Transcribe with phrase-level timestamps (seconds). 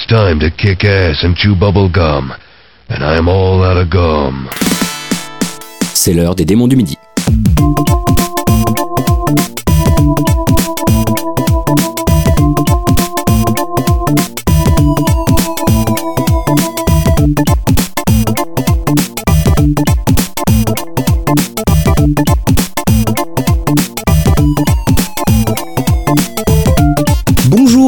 [0.00, 2.32] it's time to kick ass and chew bubble gum.
[2.88, 4.48] And I'm all out of gum.
[5.94, 6.96] C'est l'heure des démons du midi.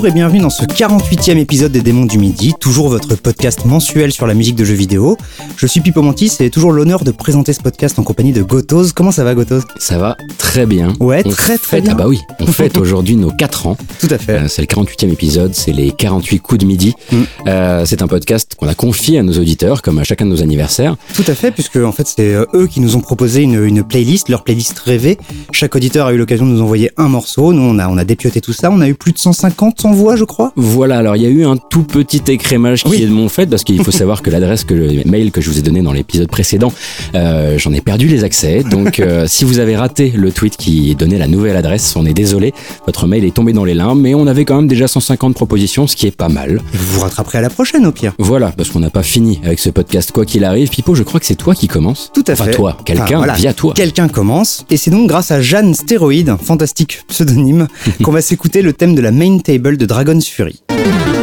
[0.02, 4.10] Bonjour et bienvenue dans ce 48e épisode des Démons du Midi, toujours votre podcast mensuel
[4.10, 5.16] sur la musique de jeux vidéo.
[5.56, 8.94] Je suis Pipo Mantis et toujours l'honneur de présenter ce podcast en compagnie de Gotoz.
[8.94, 10.92] Comment ça va Gotoz Ça va très bien.
[10.98, 11.92] Ouais, On très très fête- bien.
[11.92, 13.76] Ah bah oui, on fête aujourd'hui nos 4 ans.
[14.00, 14.32] Tout à fait.
[14.32, 16.94] Euh, c'est le 48e épisode, c'est les 48 coups de midi.
[17.12, 17.16] Mm.
[17.46, 20.42] Euh, c'est un podcast qu'on a confié à nos auditeurs, comme à chacun de nos
[20.42, 20.96] anniversaires.
[21.14, 23.84] Tout à fait, puisque en fait c'est euh, eux qui nous ont proposé une, une
[23.84, 25.16] playlist, leur playlist rêvée.
[25.52, 27.52] Chaque auditeur a eu l'occasion de nous envoyer un morceau.
[27.52, 28.68] Nous on a, on a dépioté tout ça.
[28.72, 30.52] On a eu plus de 150 envois, je crois.
[30.56, 33.02] Voilà, alors il y a eu un tout petit écrémage qui Oui.
[33.02, 35.50] est de mon fait, parce qu'il faut savoir que l'adresse que le mail que je
[35.50, 36.72] vous ai donné dans l'épisode précédent,
[37.14, 38.62] euh, j'en ai perdu les accès.
[38.62, 42.14] Donc euh, si vous avez raté le tweet qui donnait la nouvelle adresse, on est
[42.14, 42.54] désolé,
[42.86, 45.86] votre mail est tombé dans les limbs, mais on avait quand même déjà 150 propositions,
[45.86, 46.60] ce qui est pas mal.
[46.72, 48.14] Vous vous rattraperez à la prochaine au pire.
[48.18, 50.68] Voilà, parce qu'on n'a pas fini avec ce podcast quoi qu'il arrive.
[50.70, 52.10] Pipo, je crois que c'est toi qui commence.
[52.14, 52.50] Tout à Enfin, fait.
[52.52, 53.32] toi, quelqu'un Enfin, voilà.
[53.34, 53.74] via toi.
[53.74, 57.66] Quelqu'un commence, et c'est donc grâce à Jeanne Stéroïde, fantastique pseudonyme,
[58.02, 61.21] qu'on va s'écouter le thème de la main table de Dragon's Fury.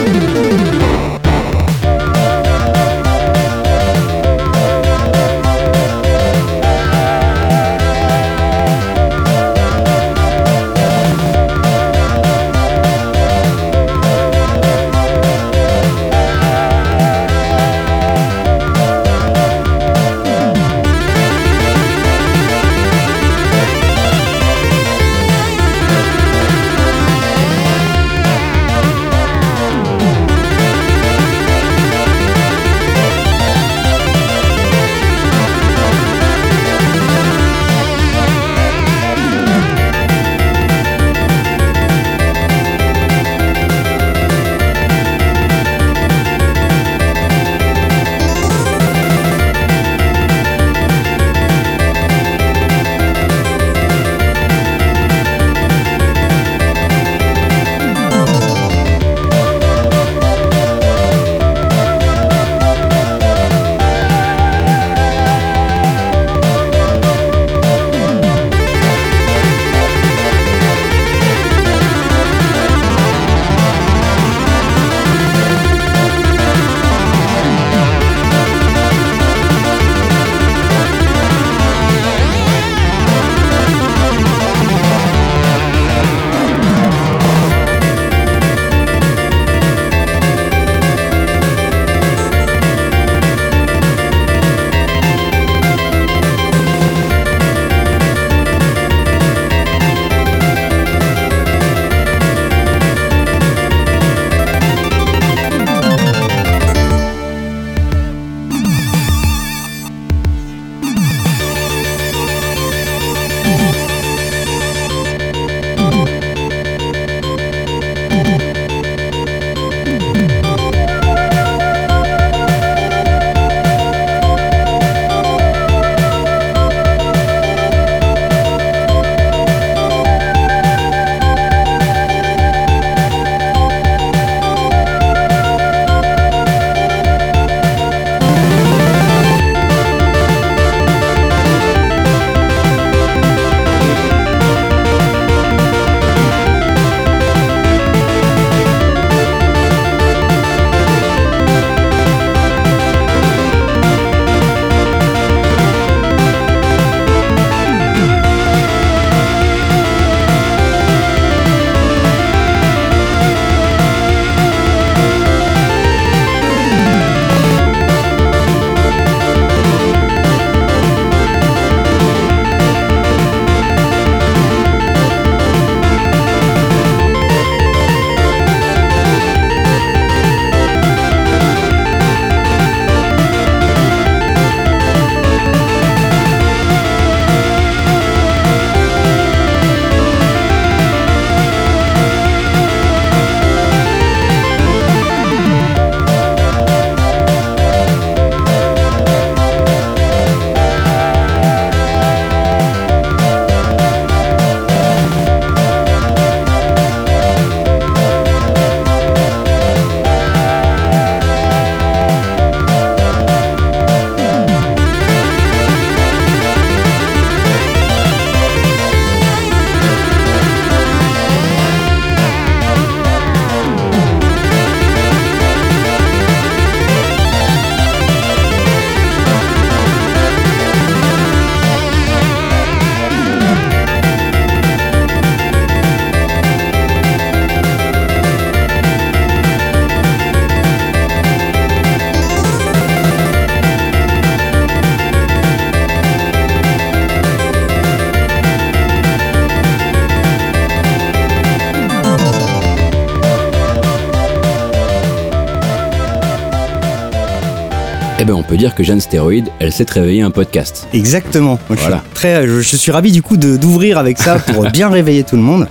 [258.60, 260.88] Dire que Jeanne Stéroïde, elle s'est réveiller un podcast.
[260.94, 261.58] Exactement.
[261.70, 262.04] Moi, je suis Voilà.
[262.14, 265.42] très, je, je suis ravi du coup d'ouvrir avec ça pour bien réveiller tout le
[265.42, 265.68] monde.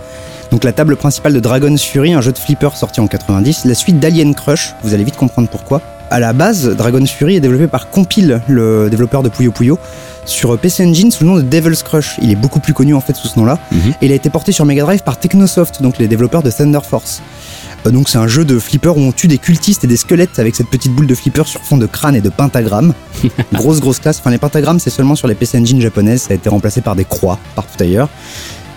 [0.50, 3.74] Donc la table principale de Dragon's Fury, un jeu de flipper sorti en 90, la
[3.74, 5.82] suite d'Alien Crush, vous allez vite comprendre pourquoi.
[6.10, 9.78] À la base, Dragon's Fury est développé par Compile, le développeur de Puyo Puyo,
[10.24, 12.16] sur PC Engine sous le nom de Devil's Crush.
[12.22, 13.58] Il est beaucoup plus connu en fait sous ce nom-là.
[13.70, 13.92] Mhm.
[14.00, 16.78] Et il a été porté sur Mega Drive par Technosoft, donc les développeurs de Thunder
[16.82, 17.20] Force.
[17.88, 20.38] Euh, Donc c'est un jeu de flipper où on tue des cultistes et des squelettes
[20.38, 22.94] avec cette petite boule de flipper sur fond de crâne et de pentagramme.
[23.52, 24.18] grosse grosse classe.
[24.20, 26.94] Enfin les pentagrammes c'est seulement sur les PC Engine japonaises, ça a été remplacé par
[26.96, 28.08] des croix partout ailleurs.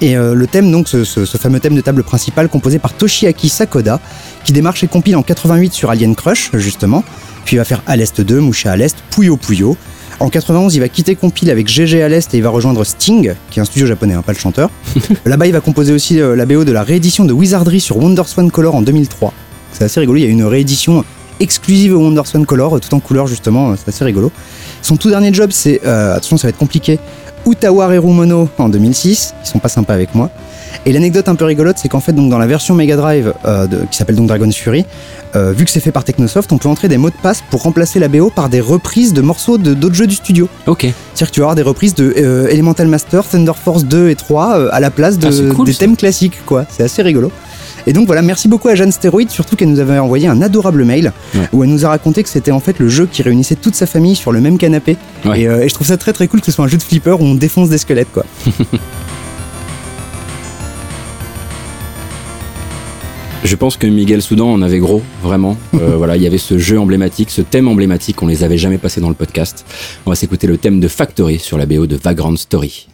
[0.03, 2.93] Et euh, le thème donc ce, ce- ce fameux thème de table principale composé par
[2.93, 3.99] Toshiaki Sakoda
[4.43, 7.03] qui démarre chez Compile en 88 sur Alien Crush justement,
[7.45, 9.77] puis il va faire À l'Est 2, Moucha à l'Est, Puyo Puyo.
[10.19, 13.33] En 91, il va quitter Compile avec GG à l'Est et il va rejoindre Sting,
[13.49, 14.69] qui est un studio japonais, hein, pas le chanteur.
[15.25, 18.51] Là-bas, il va composer aussi euh, la BO de la réédition de Wizardry sur Wonderswan
[18.51, 19.33] Color en 2003.
[19.71, 21.03] C'est assez rigolo, il y a une réédition
[21.39, 24.31] exclusive au Wonderswan Color, euh, tout en couleur justement, euh, c'est assez rigolo.
[24.81, 26.99] Son tout dernier job, c'est, attention, ça va être compliqué,
[27.45, 30.29] Utawareru Mono en 2006, ils sont pas sympas avec moi.
[30.85, 33.67] Et l'anecdote un peu rigolote, c'est qu'en fait, donc dans la version Mega Drive, euh,
[33.67, 34.85] de- qui s'appelle donc Dragon's Fury,
[35.35, 37.61] euh, vu que c'est fait par Technosoft, on peut entrer des mots de passe pour
[37.63, 40.49] remplacer la BO par des reprises de morceaux de d'autres jeux du studio.
[40.67, 40.81] Ok.
[40.81, 44.15] C'est-à-dire que tu vas avoir des reprises de euh, Elemental Master, Thunder Force 2 et
[44.15, 45.79] 3 euh, à la place de, Ah, cool, des ça.
[45.79, 46.65] thèmes classiques, quoi.
[46.69, 47.31] C'est assez rigolo.
[47.87, 50.83] Et donc voilà, merci beaucoup à Jeanne Stéroïde, surtout qu'elle nous avait envoyé un adorable
[50.85, 51.41] mail Ouais.
[51.51, 53.87] où elle nous a raconté que c'était en fait le jeu qui réunissait toute sa
[53.87, 54.97] famille sur le même canapé.
[55.25, 55.41] Ouais.
[55.41, 56.83] Et, euh, et je trouve ça très très cool que ce soit un jeu de
[56.83, 58.23] flipper où on défonce des squelettes, quoi.
[63.43, 65.57] Je pense que Miguel Soudan en avait gros, vraiment.
[65.81, 68.77] Euh, voilà, il y avait ce jeu emblématique, ce thème emblématique, on les avait jamais
[68.77, 69.65] passés dans le podcast.
[70.05, 72.87] On va s'écouter le thème de Factory sur la BO de Vagrant Story.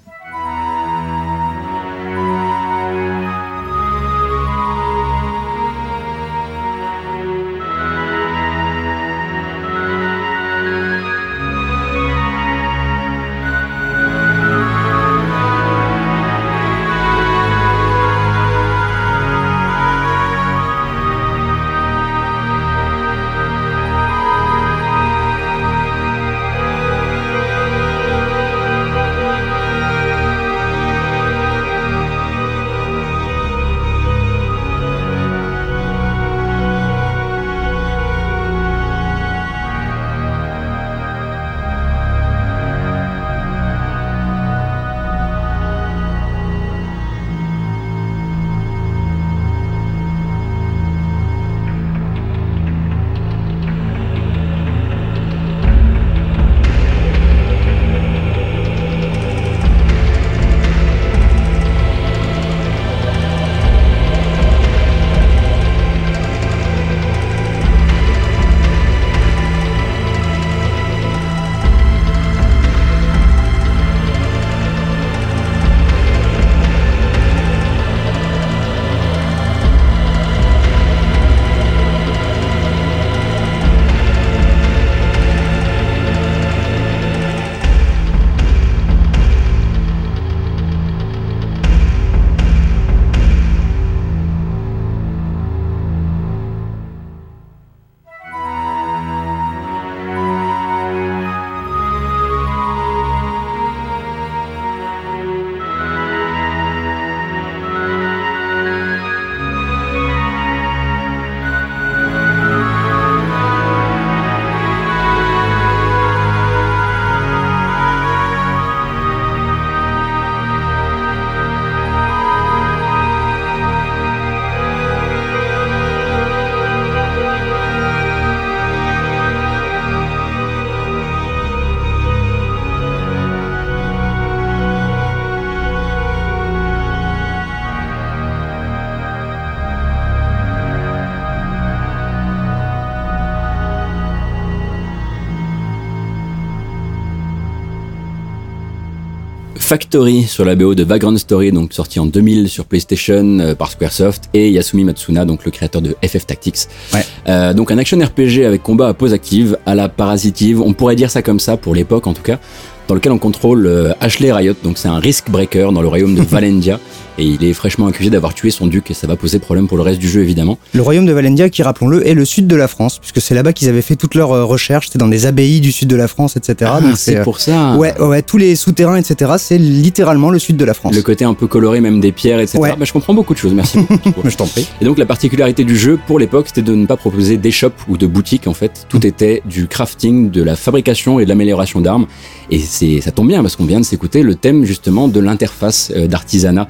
[149.68, 153.69] Factory sur la BO de Vagrant Story, donc sorti en 2000 sur PlayStation euh, par
[153.69, 156.69] Squaresoft, et Yasumi Matsuna, donc le créateur de FF Tactics.
[156.94, 157.02] Ouais.
[157.28, 160.95] Euh, donc un action RPG avec combat à pause active, à la parasitive, on pourrait
[160.95, 162.40] dire ça comme ça pour l'époque en tout cas.
[162.88, 166.16] dans lequel on contrôle euh, Ashley Riot, donc c'est un risk breaker dans le royaume
[166.16, 166.80] de Valendia.
[167.18, 169.78] Et il est fraîchement accusé d'avoir tué son duc et ça va poser problème pour
[169.78, 170.57] le reste du jeu évidemment.
[170.74, 173.54] Le royaume de Valendia, qui rappelons-le, est le sud de la France, puisque c'est là-bas
[173.54, 176.07] qu'ils avaient fait toutes leurs euh, recherches, c'était dans des abbayes du sud de la
[176.07, 176.71] France, etc.
[176.74, 177.76] Ah, Donc c'est euh, pour ça.
[177.76, 179.33] Ouais, ouais, tous les souterrains, etc.
[179.38, 180.95] C'est littéralement le sud de la France.
[180.95, 182.59] Le côté un peu coloré, même des pierres, etc.
[182.59, 182.76] Ouais.
[182.78, 184.21] Bah, je comprends beaucoup de choses, merci beaucoup.
[184.30, 184.68] Je t'en prie.
[184.81, 187.97] Et donc la particularité du jeu pour l'époque, c'était de ne pas proposer d'échoppe ou
[187.97, 188.86] de boutique en fait.
[188.90, 192.07] Tout était du crafting, de la fabrication et de l'amélioration d'armes.
[192.52, 195.92] Et c'est ça tombe bien parce qu'on vient de s'écouter le thème justement de l'interface
[195.95, 196.68] euh, d'artisanat.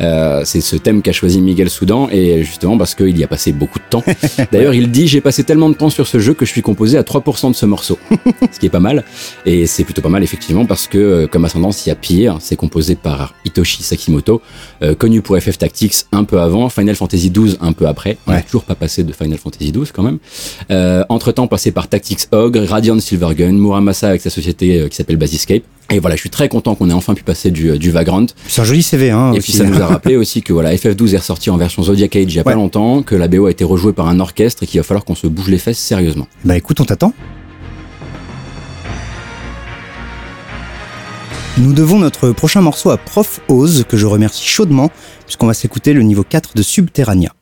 [0.00, 3.52] Euh, c'est ce thème qu'a choisi Miguel Soudan et justement parce qu'il y a passé
[3.52, 4.02] beaucoup de temps.
[4.52, 6.96] D'ailleurs, il dit j'ai passé tellement de temps sur ce jeu que je suis composé
[6.98, 7.98] à 3% de ce morceau,
[8.52, 9.04] ce qui est pas mal.
[9.46, 12.38] Et c'est plutôt pas mal effectivement parce que euh, comme ascendance, il y a pire.
[12.40, 14.40] C'est composé par Hitoshi Sakimoto,
[14.82, 18.16] euh, connu pour FF Tactics un peu avant, Final Fantasy XII un peu après.
[18.26, 18.42] On n'a Ouais.
[18.42, 20.18] toujours pas passé de Final Fantasy XII quand même.
[20.70, 25.16] Euh, entre temps, passé par Tactics Ogre, Radiant Silvergun, Muramasa avec sa société qui s'appelle
[25.16, 25.62] Basiscape.
[25.92, 28.26] Et voilà, je suis très content qu'on ait enfin pu passer du, euh, du Vagrant.
[28.46, 29.32] C'est un joli CV, hein.
[29.32, 29.50] Et aussi.
[29.50, 32.24] puis ça nous a rappelé aussi que voilà, FF12 est ressorti en version Zodiac Age
[32.28, 34.66] il y a pas longtemps, que la BO a été rejouée par un orchestre et
[34.66, 36.28] qu'il va falloir qu'on se bouge les fesses sérieusement.
[36.44, 37.12] Bah écoute, on t'attend.
[41.58, 44.90] Nous devons notre prochain morceau à Prof Oz, que je remercie chaudement,
[45.26, 47.32] puisqu'on va s'écouter le niveau 4 de Subterranea.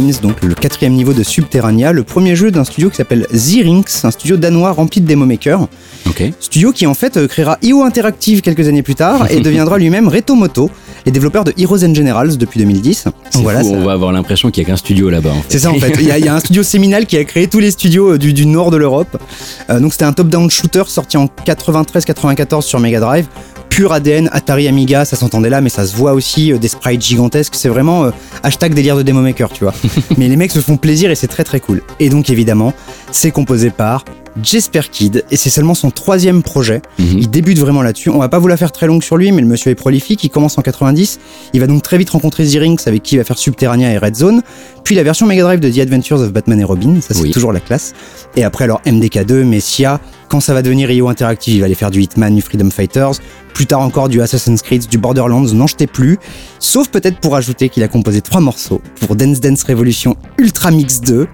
[0.00, 4.04] Mines, donc le quatrième niveau de Subterranea, le premier jeu d'un studio qui s'appelle Zyrinx,
[4.04, 5.66] un studio danois rempli de démo makers.
[6.40, 10.08] Studio qui en fait euh, créera IO Interactive quelques années plus tard et deviendra lui-même
[10.08, 10.70] Retomoto,
[11.06, 13.04] les développeurs de Heroes and Generals depuis 2010.
[13.04, 15.30] C'est Donc voilà, fou, ça- on va avoir l'impression qu'il y a qu'un studio là-bas.
[15.30, 15.44] en fait.
[15.48, 15.92] c'est ça en fait.
[16.00, 18.12] Il y, a, il y a un studio séminal qui a créé tous les studios
[18.14, 19.16] euh, du, du nord de l'Europe.
[19.70, 23.26] Euh, donc c'était un top-down shooter sorti en 93-94 sur Mega Drive.
[23.78, 27.00] Pur ADN, Atari Amiga, ça s'entendait là, mais ça se voit aussi, euh, des sprites
[27.00, 27.54] gigantesques.
[27.54, 28.10] C'est vraiment euh,
[28.42, 29.72] hashtag délire de démo maker, tu vois.
[30.18, 31.82] mais les mecs se font plaisir et c'est très très cool.
[32.00, 32.74] Et donc évidemment,
[33.12, 34.04] c'est composé par
[34.42, 36.82] Jesper Kid et c'est seulement son troisième projet.
[36.98, 37.18] Mhm.
[37.18, 38.10] Il débute vraiment là-dessus.
[38.10, 40.22] On va pas vous la faire très longue sur lui, mais le monsieur est prolifique.
[40.24, 41.18] Il commence en 90.
[41.54, 44.16] Il va donc très vite rencontrer Zyrinx avec qui il va faire Subterranea et Red
[44.16, 44.42] Zone.
[44.84, 47.00] Puis la version Mega Drive de The Adventures of Batman et Robin.
[47.00, 47.30] Ça, c'est Oui.
[47.30, 47.94] toujours la classe.
[48.36, 50.00] Et après, alors MDK2, Messia.
[50.28, 53.12] Quand ça va devenir IO Interactive, il va aller faire du Hitman, du Freedom Fighters.
[53.54, 55.52] Plus tard encore du Assassin's Creed, du Borderlands.
[55.54, 56.18] N'en jetez plus.
[56.60, 61.00] Sauf peut-être pour ajouter qu'il a composé trois morceaux pour Dance Dance Revolution Ultra Mix
[61.00, 61.26] 2.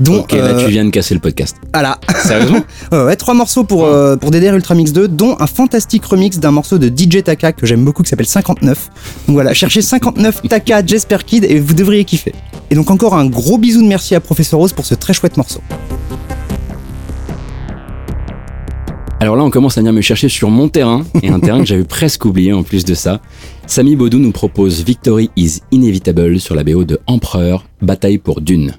[0.00, 1.56] Dont Ok, là euh, tu viens de casser le podcast.
[1.72, 5.46] voilà, Sérieusement Ouais, ouais, trois morceaux pour, euh, pour DDR Ultra Mix 2, dont un
[5.46, 8.90] fantastique remix d'un morceau de DJ Taka que j'aime beaucoup qui s'appelle 59.
[9.28, 12.34] Donc voilà, cherchez 59 Taka Jesper Kid et vous devriez kiffer.
[12.70, 15.36] Et donc encore un gros bisou de merci à Professor Rose pour ce très chouette
[15.36, 15.60] morceau.
[19.22, 21.66] Alors là, on commence à venir me chercher sur mon terrain, et un terrain que
[21.66, 23.20] j'avais presque oublié en plus de ça.
[23.66, 28.72] Samy Baudou nous propose Victory is Inevitable sur la BO de Empereur, Bataille pour Dune.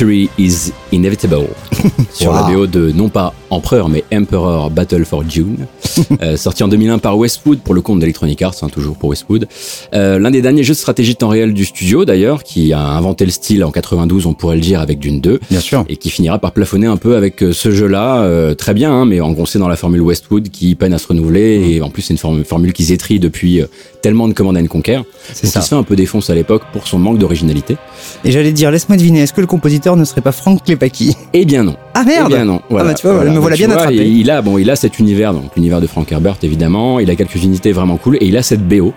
[0.00, 1.48] Victory is Inevitable
[2.10, 2.44] sur la.
[2.44, 5.66] BO de non pas Empereur mais Emperor Battle for June,
[6.22, 9.46] euh, sorti en 2001 par Westwood pour le compte d'Electronic Arts, hein, toujours pour Westwood.
[9.94, 12.80] Euh, L'un des derniers jeux de stratégie de temps réel du studio d'ailleurs, qui a
[12.80, 15.84] inventé le style en 92, on pourrait le dire, avec Dune 2 Bien sûr.
[15.88, 19.04] et qui finira par plafonner un peu avec euh, ce jeu-là, euh, très bien, hein,
[19.06, 22.14] mais engoncé dans la formule Westwood qui peine à se renouveler et en plus c'est
[22.22, 23.62] une formule qui s'étrie depuis
[24.02, 25.00] tellement de Command and Conquer,
[25.32, 25.60] C'est ça.
[25.60, 27.76] il se fait un peu défonce à l'époque pour son manque d'originalité.
[28.24, 31.14] Et j'allais dire, laisse-moi deviner, est-ce que le compositeur ne serait pas Frank Klepaki?
[31.34, 31.76] Eh bien non.
[31.94, 32.60] Ah merde Eh bien non.
[32.70, 34.08] Ah bah tu vois, me voilà bien vois, attrapé.
[34.08, 37.00] Il a bon, il a cet univers, donc l'univers de Frank Herbert évidemment.
[37.00, 38.92] Il a quelques unités vraiment cool et il a cette BO.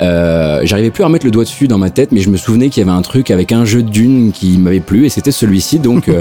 [0.00, 2.68] Euh, J'arrivais plus à remettre le doigt dessus dans ma tête, mais je me souvenais
[2.70, 5.30] qu'il y avait un truc avec un jeu de Dune qui m'avait plu et c'était
[5.32, 5.78] celui-ci.
[5.78, 6.20] Donc euh,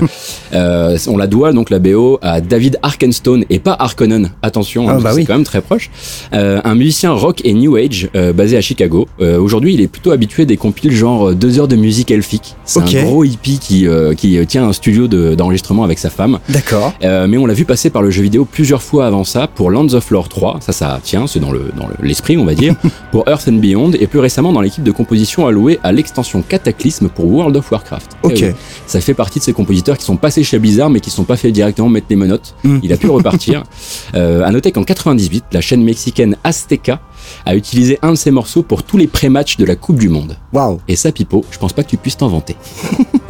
[0.54, 4.32] euh, on la doit donc la BO à David Arkenstone et pas Harkonnen.
[4.42, 5.22] Attention, Ah, hein, bah oui.
[5.22, 5.90] c'est quand même très proche.
[6.34, 9.08] Euh, un musicien rock et new age euh, basé à Chicago.
[9.20, 12.56] Aujourd'hui, il est plutôt habitué des compiles genre deux heures de musique elfique.
[12.66, 13.88] C'est un gros hippie qui
[14.18, 16.40] qui tient un studio de- d'enregistrement avec sa femme.
[16.50, 16.94] D'accord.
[17.04, 19.72] Euh, mais on l'a vu passer par le jeu vidéo plusieurs fois avant ça pour
[19.72, 22.54] Lands of Lore 3, ça ça tient, c'est dans le dans le- l'esprit on va
[22.56, 22.76] dire,
[23.12, 27.08] pour Earth and Beyond et plus récemment dans l'équipe de composition allouée à l'extension Cataclysme
[27.08, 28.18] pour World of Warcraft.
[28.24, 28.34] Ok.
[28.38, 28.52] Eh oui,
[28.88, 31.38] ça fait partie de ces compositeurs qui sont passés chez Blizzard mais qui sont pas
[31.38, 32.56] fait directement mettre les menottes.
[32.64, 32.80] Mm.
[32.84, 33.64] Il a pu repartir.
[34.16, 37.00] Euh, à noter qu'en 98, la chaîne mexicaine Azteca
[37.46, 40.38] a utilisé un de ses morceaux pour tous les pré-matchs de la Coupe du Monde.
[40.54, 40.80] Waouh.
[40.88, 42.56] Et ça, Pipo, je pense pas que tu puisses t'en vanter.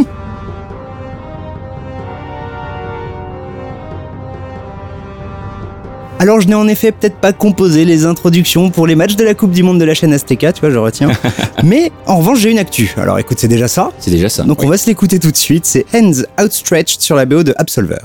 [6.19, 9.35] Alors je n'ai en effet peut-être pas composé les introductions pour les matchs de la
[9.35, 11.11] Coupe du Monde de la chaîne Azteca, tu vois, je retiens.
[11.63, 12.91] Mais en revanche, j'ai une actu.
[12.97, 13.91] Alors écoute, c'est déjà ça.
[13.99, 14.43] C'est déjà ça.
[14.43, 15.65] Donc on va se l'écouter tout de suite.
[15.65, 17.99] C'est Hands Outstretched sur la BO de Absolver.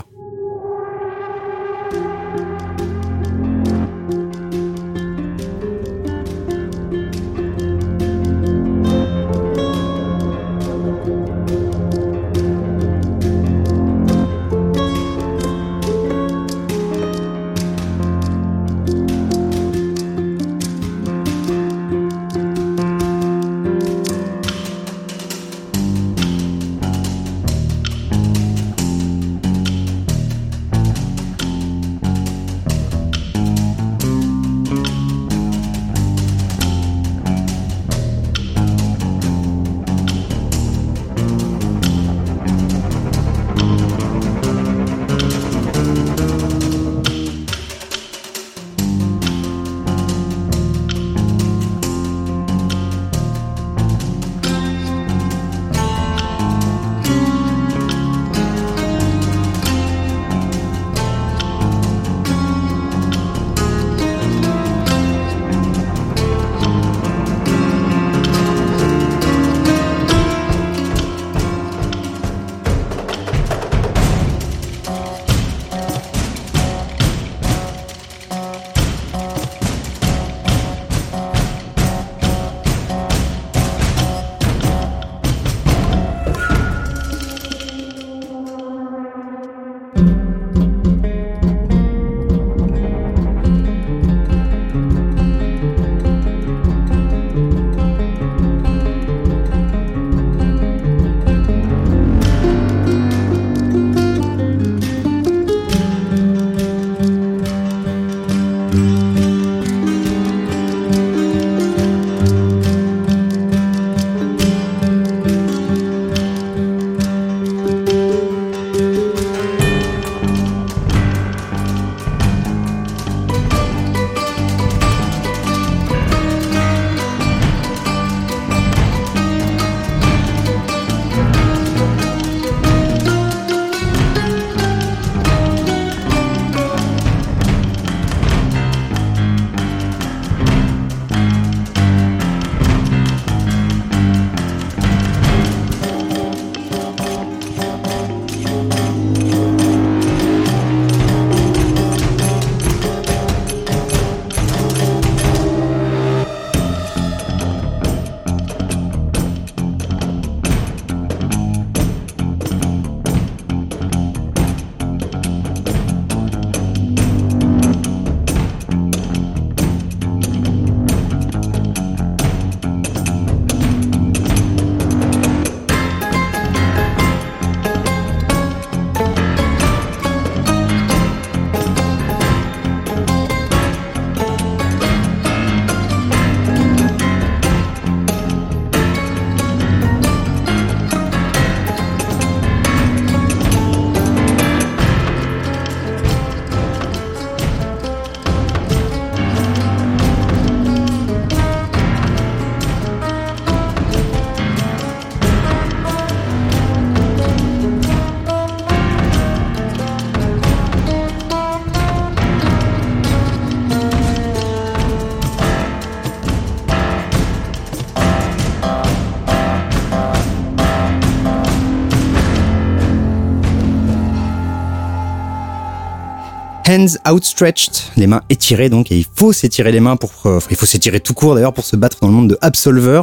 [226.72, 230.56] Hands outstretched, les mains étirées donc, et il faut s'étirer les mains pour, euh, il
[230.56, 233.02] faut s'étirer tout court d'ailleurs pour se battre dans le monde de Absolver.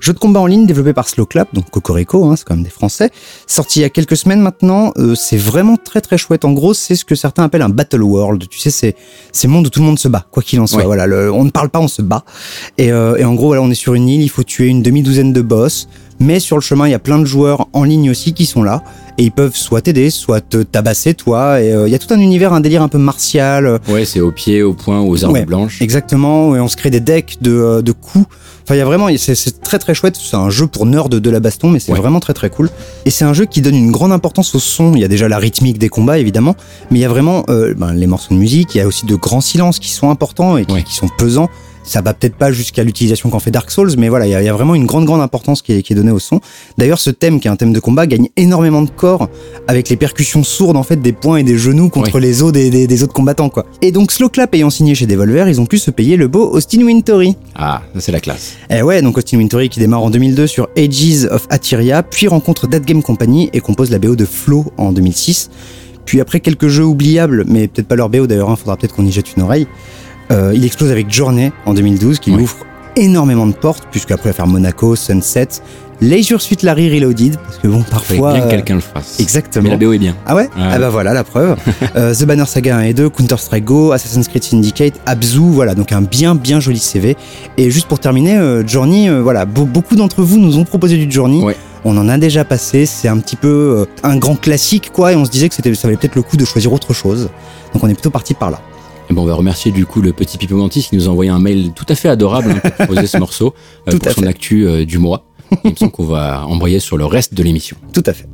[0.00, 2.70] Jeu de combat en ligne développé par Slowclap, donc Cocorico, hein, c'est quand même des
[2.70, 3.10] Français.
[3.46, 6.44] Sorti il y a quelques semaines maintenant, euh, c'est vraiment très très chouette.
[6.44, 8.44] En gros, c'est ce que certains appellent un battle world.
[8.48, 8.94] Tu sais, c'est
[9.32, 10.80] c'est monde où tout le monde se bat, quoi qu'il en soit.
[10.80, 10.84] Ouais.
[10.86, 12.24] Voilà, le- on ne parle pas, on se bat.
[12.78, 14.82] Et, euh, et en gros, voilà, on est sur une île, il faut tuer une
[14.82, 15.88] demi-douzaine de boss.
[16.18, 18.62] Mais sur le chemin, il y a plein de joueurs en ligne aussi qui sont
[18.62, 18.82] là.
[19.18, 21.60] Et ils peuvent soit t'aider, soit te tabasser, toi.
[21.60, 23.80] Et euh, il y a tout un univers, un délire un peu martial.
[23.88, 25.82] Ouais, c'est au pied, au point, aux armes Ouais, blanches.
[25.82, 28.24] Exactement, et on se crée des decks de, euh, de coups.
[28.66, 30.16] Enfin, il y a vraiment, c'est- très très chouette.
[30.20, 31.98] C'est un jeu pour nerds de, de la baston, mais c'est Ouais.
[32.00, 32.68] vraiment très très cool.
[33.04, 34.92] Et c'est un jeu qui donne une grande importance au son.
[34.94, 36.56] Il y a déjà la rythmique des combats, évidemment,
[36.90, 38.74] mais il y a vraiment euh, ben, les morceaux de musique.
[38.74, 40.82] Il y a aussi de grands silences qui sont importants et qui, Ouais.
[40.82, 41.48] qui sont pesants.
[41.86, 44.42] Ça va peut-être pas jusqu'à l'utilisation qu'en fait Dark Souls, mais voilà, il y, a,
[44.42, 46.40] il y a vraiment une grande grande importance qui est, qui est donnée au son.
[46.76, 49.28] D'ailleurs, ce thème, qui est un thème de combat, gagne énormément de corps
[49.68, 52.70] avec les percussions sourdes en fait des poings et des genoux contre les os des,
[52.70, 53.66] des, des autres combattants, quoi.
[53.82, 56.82] Et donc Slowclap ayant signé chez Devolver, ils ont pu se payer le beau Austin
[56.84, 57.36] Wintory.
[57.54, 58.54] Ah, c'est la classe.
[58.68, 62.66] Eh ouais, donc Austin Wintory qui démarre en 2002 sur Ages of Atiria, puis rencontre
[62.66, 65.50] Dead Game Company et compose la BO de Flow en 2006.
[66.04, 69.04] Puis après quelques jeux oubliables, mais peut-être pas leur BO d'ailleurs, hein, faudra peut-être qu'on
[69.06, 69.66] y jette une oreille,
[70.30, 72.56] euh, il explose avec Journey en 2012 qui lui ouvre
[72.96, 75.48] énormément de portes, puisque après faire Monaco, Sunset,
[76.00, 78.32] Leisure Suite Larry Reloaded, parce que bon, parfois...
[78.32, 79.18] bien que euh, quelqu'un le fasse.
[79.20, 79.64] Exactement.
[79.64, 80.14] Mais la BO est bien.
[80.26, 81.56] Ah ouais, Ah Ah bah voilà la preuve.
[81.96, 85.92] Euh, The Banner Saga 1 et 2, Counter-Strike Go, Assassin's Creed Syndicate, Abzu, voilà, donc
[85.92, 87.16] un bien bien joli CV.
[87.56, 90.96] Et juste pour terminer, euh, Journey, euh, voilà, be- beaucoup d'entre vous nous ont proposé
[90.98, 91.42] du Journey.
[91.42, 91.56] Ouais.
[91.84, 95.16] On en a déjà passé, c'est un petit peu euh, un grand classique quoi, et
[95.16, 97.28] on se disait que c'était, ça valait peut-être le coup de choisir autre chose.
[97.72, 98.60] Donc on est plutôt parti par là.
[99.08, 101.30] Et bon, on va remercier du coup le petit Pipo Mantis qui nous a envoyé
[101.30, 103.54] un mail tout à fait adorable hein, pour proposer ce morceau
[103.88, 104.26] euh, Tout pour son fait.
[104.28, 105.24] actu euh, du mois.
[105.64, 107.76] Il me semble qu'on va embrayer sur le reste de l'émission.
[107.92, 108.26] Tout à fait.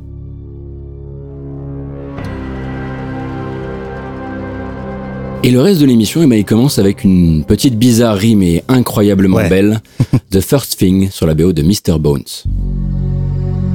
[5.45, 9.39] Et le reste de l'émission, eh ben, il commence avec une petite bizarrerie mais incroyablement
[9.39, 9.49] Ouais.
[9.49, 9.81] belle.
[10.31, 11.99] The First Thing sur la BO de Mr.
[11.99, 12.45] Bones.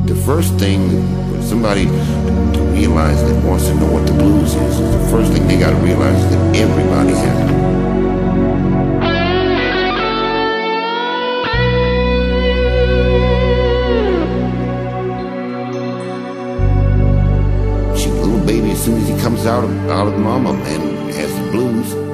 [0.08, 0.80] The first thing
[1.42, 1.88] somebody
[2.78, 5.78] realize that wants to know what the blues is, the first thing they got to
[5.78, 7.58] realize is that everybody has it.
[18.22, 21.52] Little baby as soon as he comes out of out of mama and has the
[21.52, 22.07] blues.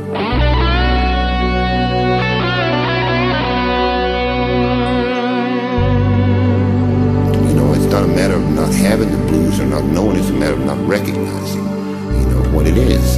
[8.73, 12.67] Having the blues or not knowing, it's a matter of not recognizing, you know, what
[12.67, 13.17] it is.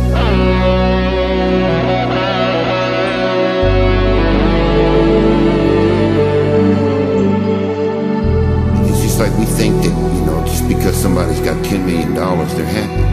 [8.89, 12.65] It's just like we think that, you know, just because somebody's got $10 million, they're
[12.65, 13.04] happy.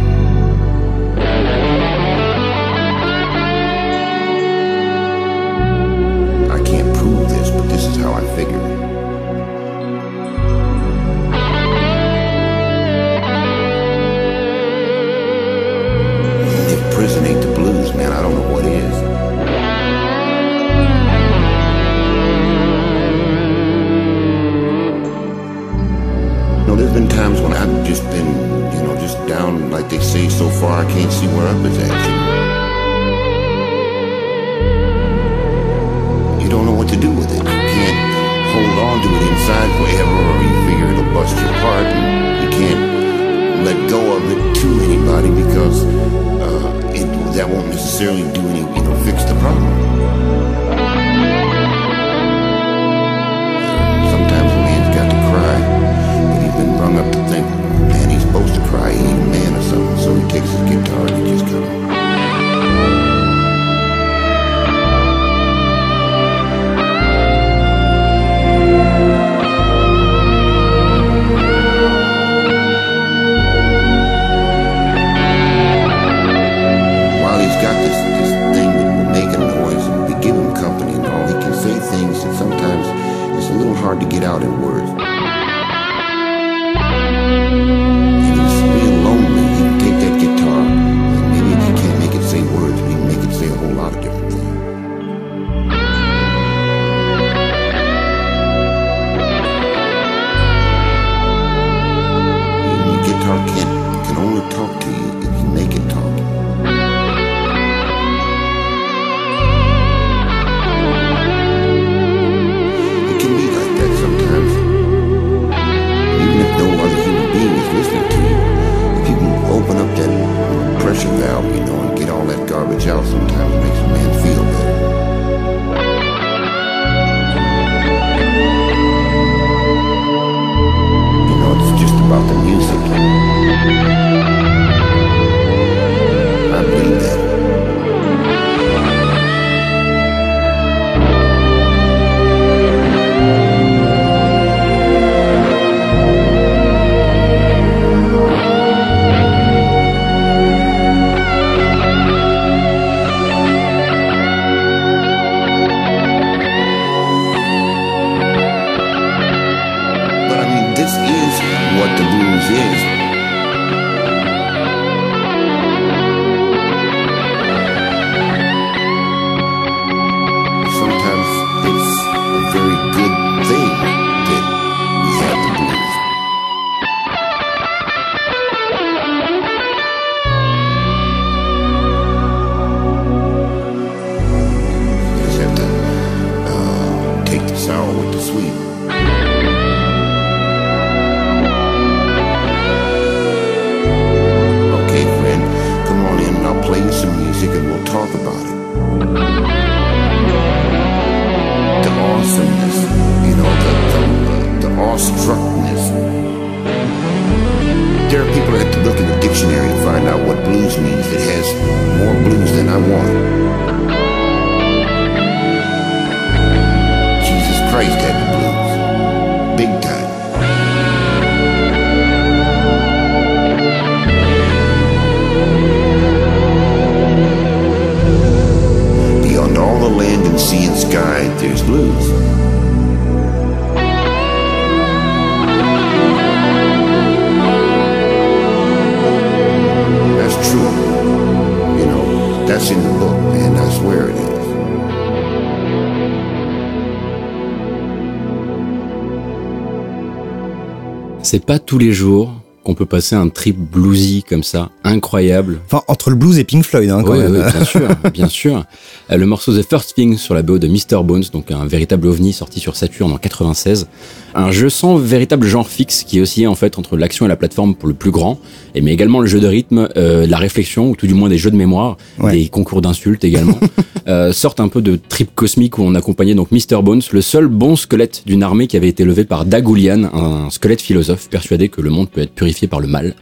[251.33, 252.30] C'est pas tous les jours
[252.62, 255.61] qu'on peut passer un trip bluesy comme ça, incroyable.
[255.64, 257.33] Enfin, entre le blues et Pink Floyd, hein, quand même.
[257.33, 258.66] bien sûr, bien sûr.
[259.11, 261.03] Euh, Le morceau The First Thing sur la BO de Mr.
[261.03, 263.89] Bones, donc un véritable ovni sorti sur Saturn en 96.
[264.35, 267.37] Un jeu sans véritable genre fixe qui est aussi en fait entre l'action et la
[267.37, 268.39] plateforme pour le plus grand,
[268.74, 271.37] et mais également le jeu de rythme, euh, la réflexion ou tout du moins des
[271.39, 272.33] jeux de mémoire, Ouais.
[272.33, 273.59] des concours d'insultes également,
[274.09, 276.83] euh, sortent un peu de trip cosmique où on accompagnait donc Mr.
[276.83, 280.80] Bones, le seul bon squelette d'une armée qui avait été levé par Dagulian, un squelette
[280.80, 283.14] philosophe persuadé que le monde peut être purifié par le mal.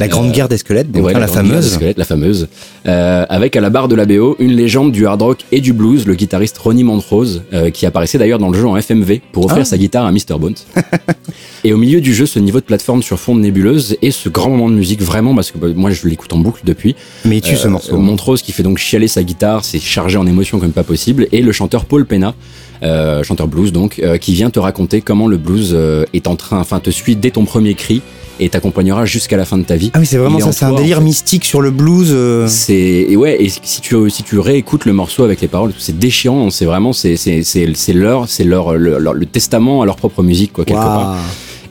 [0.00, 1.74] La grande guerre des squelettes, donc Ouais, la, fameuse.
[1.74, 2.48] squelettes, la fameuse.
[2.86, 5.72] Euh, avec à la barre de la BO une légende du hard rock et du
[5.72, 9.46] blues, le guitariste Ronnie Montrose, euh, qui apparaissait d'ailleurs dans le jeu en FMV pour
[9.46, 9.64] offrir Ah.
[9.64, 10.38] sa guitare à Mr.
[10.38, 10.54] Bones.
[11.64, 14.28] et au milieu du jeu, ce niveau de plateforme sur fond de nébuleuse et ce
[14.28, 16.94] grand moment de musique vraiment parce que bah, moi je l'écoute en boucle depuis.
[17.24, 17.98] Mais il tue ce Euh, morceau.
[17.98, 21.42] Montrose qui fait donc chialer sa guitare, c'est chargé en émotions comme pas possible, et
[21.42, 22.34] le chanteur Paul Pena,
[22.82, 26.36] euh, chanteur blues donc, euh, qui vient te raconter comment le blues euh, est en
[26.36, 28.02] train, enfin te suit dès ton premier cri
[28.40, 29.90] et t'accompagnera jusqu'à la fin de ta vie.
[29.94, 31.04] Ah oui, c'est vraiment ça, c'est un en délire fait.
[31.04, 32.10] mystique sur le blues.
[32.12, 35.72] euh, C'est et ouais et si tu si tu réécoutes le morceau avec les paroles,
[35.76, 36.50] c'est déchirant.
[36.50, 39.96] C'est vraiment c'est c'est c'est c'est leur c'est leur le, leur- le testament à leur
[39.96, 41.16] propre musique quoi quelque part.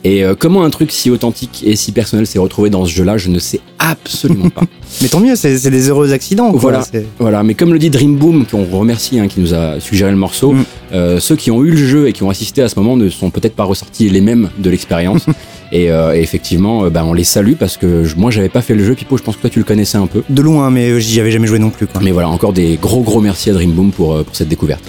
[0.04, 3.18] Et euh, comment un truc si authentique et si personnel s'est retrouvé dans ce jeu-là,
[3.18, 4.62] je ne sais absolument pas.
[5.02, 6.50] Mais tant mieux, c'est des heureux accidents.
[6.52, 6.84] quoi, Voilà.
[7.18, 10.16] Voilà, mais comme le dit Dream Boom, qu'on remercie, hein, qui nous a suggéré le
[10.16, 10.64] morceau, Mm.
[10.92, 13.08] euh, ceux qui ont eu le jeu et qui ont assisté à ce moment ne
[13.08, 15.26] sont peut-être pas ressortis les mêmes de l'expérience.
[15.72, 18.74] et, euh, et effectivement, bah, on les salue parce que je- moi, j'avais pas fait
[18.74, 18.94] le jeu.
[18.94, 20.22] Pipo, je pense que toi, tu le connaissais un peu.
[20.30, 21.86] De loin, mais j'y avais jamais joué non plus.
[21.86, 22.00] Quoi.
[22.02, 24.82] Mais voilà, encore des gros gros merci à Dream Boom pour, pour cette découverte.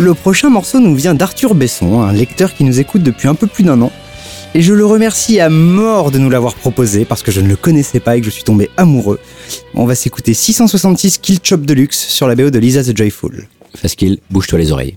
[0.00, 3.46] Le prochain morceau nous vient d'Arthur Besson, un lecteur qui nous écoute depuis un peu
[3.46, 3.92] plus d'un an.
[4.54, 7.54] Et je le remercie à mort de nous l'avoir proposé parce que je ne le
[7.54, 9.20] connaissais pas et que je suis tombé amoureux.
[9.74, 13.46] On va s'écouter 666 Kill Chop Deluxe sur la BO de Lisa the Joyful.
[13.76, 14.96] Faskill, bouge-toi les oreilles.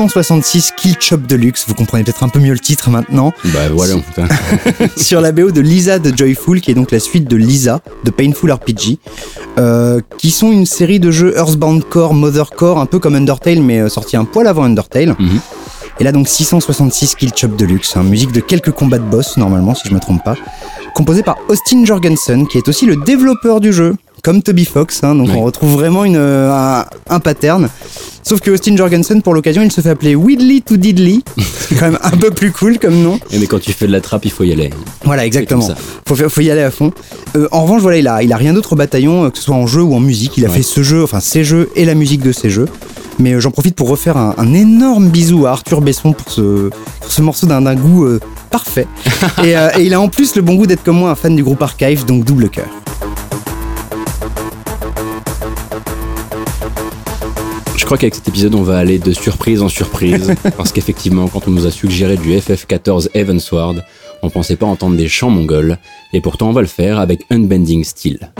[0.00, 3.94] 666 Kill Chop Deluxe, vous comprenez peut-être un peu mieux le titre maintenant, Bah voilà.
[3.96, 4.28] putain.
[4.98, 8.10] sur la BO de Lisa de Joyful, qui est donc la suite de Lisa de
[8.10, 8.98] Painful RPG,
[9.58, 13.62] euh, qui sont une série de jeux Earthbound Core, Mother Core, un peu comme Undertale,
[13.62, 15.16] mais euh, sorti un poil avant Undertale.
[15.18, 15.40] Mhm.
[15.98, 19.74] Et là donc 666 Kill Chop Deluxe, hein, musique de quelques combats de boss normalement
[19.74, 20.34] si je me trompe pas,
[20.94, 25.14] composé par Austin Jorgensen, qui est aussi le développeur du jeu, comme Toby Fox, hein,
[25.14, 25.36] donc Ouais.
[25.36, 27.70] on retrouve vraiment une, euh, un, un pattern.
[28.28, 31.20] Sauf que Austin Jorgensen, pour l'occasion, il se fait appeler Widley to Diddley.
[31.38, 33.20] C'est quand même un peu plus cool comme nom.
[33.30, 34.70] Et mais quand tu fais de la trappe, il faut y aller.
[35.04, 35.68] Voilà, exactement.
[36.08, 36.90] Faut, faire- faut y aller à fond.
[37.36, 39.44] Euh, en revanche, voilà, il a, il a rien d'autre au bataillon, euh, que ce
[39.44, 40.36] soit en jeu ou en musique.
[40.38, 40.56] Il a Ouais.
[40.56, 42.66] fait ce jeu, enfin ces jeux et la musique de ces jeux.
[43.20, 46.70] Mais euh, j'en profite pour refaire un, un énorme bisou à Arthur Besson pour ce,
[47.00, 48.18] pour ce morceau d'un d'un goût euh,
[48.50, 48.88] parfait.
[49.44, 51.36] et, euh, et il a en plus le bon goût d'être comme moi un fan
[51.36, 52.66] du groupe Archive, donc double cœur.
[57.86, 60.34] Crois qu'avec cet épisode, on va aller de surprise en surprise.
[60.56, 63.84] parce qu'effectivement, quand on nous a suggéré du FF14 Evansward,
[64.22, 65.78] on pensait pas entendre des chants mongols.
[66.12, 68.32] Et pourtant, on va le faire avec Unbending Steel.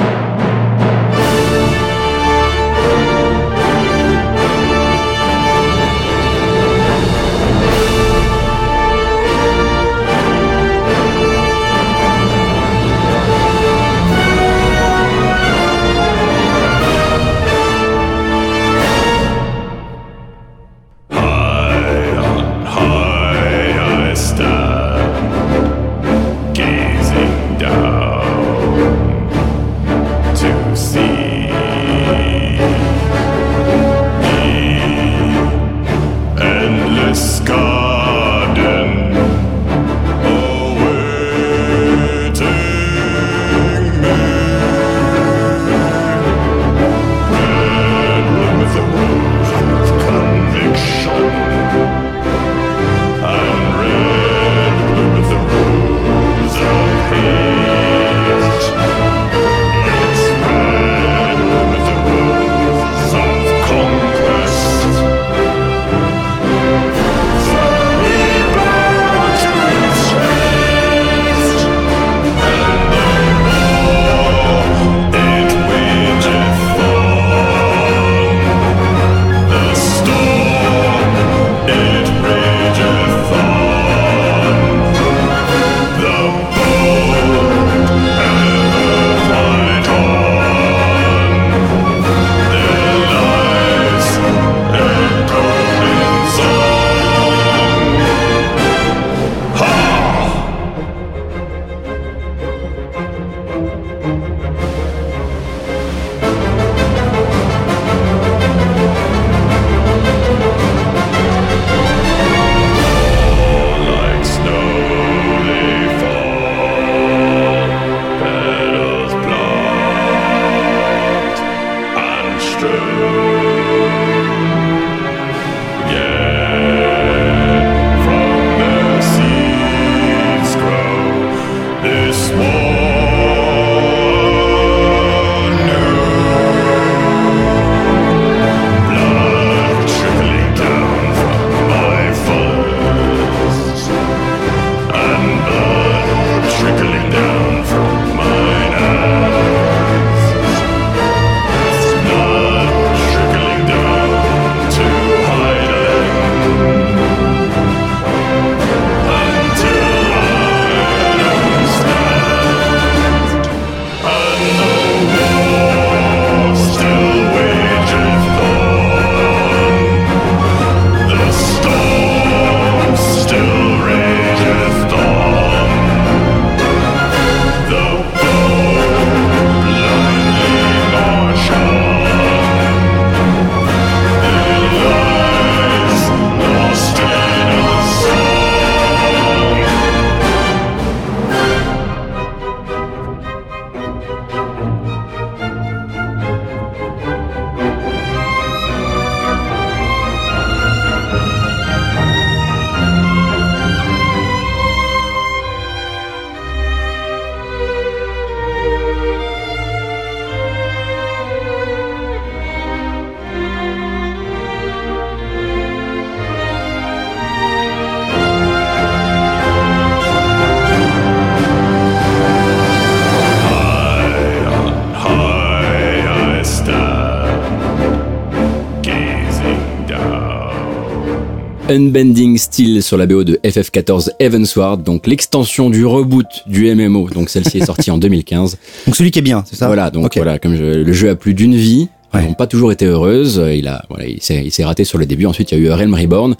[231.77, 237.11] Unbending Steel sur la BO de FF14 Evansward, donc l'extension du reboot du MMO.
[237.11, 238.57] Donc celle-ci est sortie en 2015.
[238.87, 239.67] Donc celui qui est bien, c'est ça?
[239.67, 241.89] Voilà, donc voilà, comme je- le jeu a plus d'une vie.
[242.15, 242.23] Ouais.
[242.25, 243.43] N'ont pas toujours été heureuses.
[243.53, 245.27] Il a, voilà, il s'est, il s'est raté sur le début.
[245.27, 246.35] Ensuite, il y a eu Realm Reborn.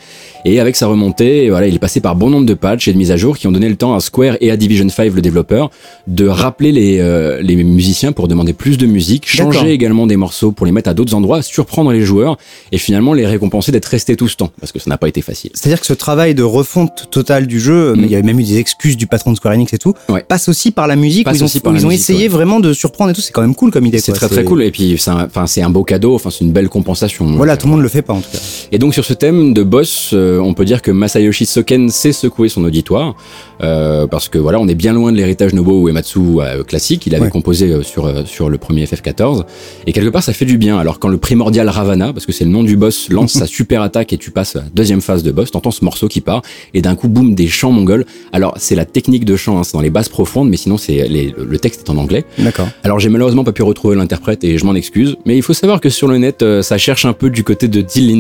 [0.47, 2.99] Et avec sa remontée, voilà, il est passé par bon nombre de patchs et de
[2.99, 5.21] mises à jour qui ont donné le temps à Square et à Division 5, le
[5.21, 5.71] développeur,
[6.07, 10.53] de rappeler les, euh, les musiciens pour demander plus de musique, changer également des morceaux
[10.53, 12.37] pour les mettre à d'autres endroits, surprendre les joueurs
[12.73, 15.21] et finalement les récompenser d'être restés tout ce temps parce que ça n'a pas été
[15.23, 15.51] facile.
[15.55, 18.45] C'est-à-dire que ce travail de refonte totale du jeu, mais il y avait même eu
[18.45, 20.13] des excuses du patron de Square Enix et tout, Mm.
[20.13, 20.25] Ouais.
[20.27, 22.29] passe aussi par la musique, Passe où ils ont, où ils ont musique, essayé ouais.
[22.29, 23.21] vraiment de surprendre et tout.
[23.21, 23.99] C'est quand même cool comme idée.
[23.99, 26.69] C'est très très cool et puis c'est un, un beau cadeau, enfin c'est une belle
[26.69, 27.25] compensation.
[27.27, 28.39] Voilà, tout le monde le fait pas en tout cas.
[28.73, 32.13] Et donc sur ce thème de boss, euh, on peut dire que Masayoshi Soken sait
[32.13, 33.15] secouer son auditoire
[33.63, 37.07] euh, parce que voilà, on est bien loin de l'héritage Nobuo Uematsu euh, classique.
[37.07, 37.31] Il avait Ouais.
[37.31, 39.45] composé euh, sur euh, sur le premier FF14
[39.87, 40.79] et quelque part ça fait du bien.
[40.79, 43.83] Alors quand le primordial Ravana, parce que c'est le nom du boss, lance sa super
[43.83, 46.43] attaque et tu passes à la deuxième phase de boss, t'entends ce morceau qui part
[46.75, 48.05] et d'un coup boum des chants mongols.
[48.33, 51.09] Alors c'est la technique de chant, hein, c'est dans les basses profondes, mais sinon c'est
[51.09, 52.25] les- le texte est en anglais.
[52.39, 52.69] D'accord.
[52.83, 55.81] Alors j'ai malheureusement pas pu retrouver l'interprète et je m'en excuse, mais il faut savoir
[55.81, 58.11] que sur le net, euh, ça cherche un peu du côté de Till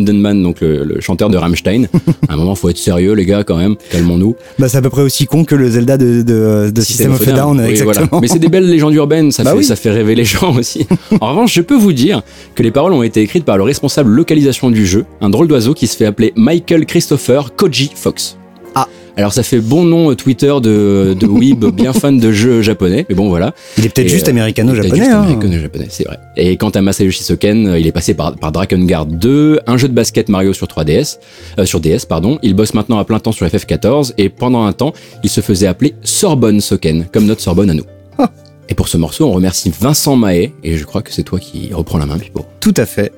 [0.42, 1.86] Donc le, le chanteur de Rammstein.
[2.28, 4.36] à un moment, faut être sérieux les gars quand même, calmons-nous.
[4.58, 7.26] Bah, c'est à peu près aussi con que le Zelda de, de, de System of
[7.26, 8.06] a Down, Oui, exactement.
[8.10, 8.20] voilà.
[8.20, 9.64] Mais c'est des belles légendes urbaines, ça, Bah fait, oui.
[9.64, 10.86] ça fait rêver les gens aussi.
[11.20, 12.22] en revanche, je peux vous dire
[12.54, 15.74] que les paroles ont été écrites par le responsable localisation du jeu, un drôle d'oiseau
[15.74, 18.36] qui se fait appeler Michael Christopher Koji Fox.
[18.76, 18.86] Ah.
[19.16, 23.06] Alors ça fait bon nom euh, Twitter de, de Weeb bien fan de jeux japonais,
[23.08, 23.54] mais bon voilà.
[23.78, 25.08] Il est peut-être juste euh, américano-japonais.
[25.08, 25.22] Hein.
[25.22, 26.18] américano-japonais, c'est vrai.
[26.36, 29.88] Et quant à Masayoshi Soken, euh, il est passé par, par Drakengard 2, un jeu
[29.88, 31.16] de basket Mario sur 3DS,
[31.58, 32.38] euh, sur DS, pardon.
[32.42, 34.92] Il bosse maintenant à plein temps sur FF14 et pendant un temps,
[35.24, 37.84] il se faisait appeler Sorbonne Soken, comme notre Sorbonne à nous.
[38.18, 38.30] Ah.
[38.68, 41.70] Et pour ce morceau, on remercie Vincent Mahé, et je crois que c'est toi qui
[41.72, 42.44] reprends la main, Pipo.
[42.60, 43.12] Tout à fait.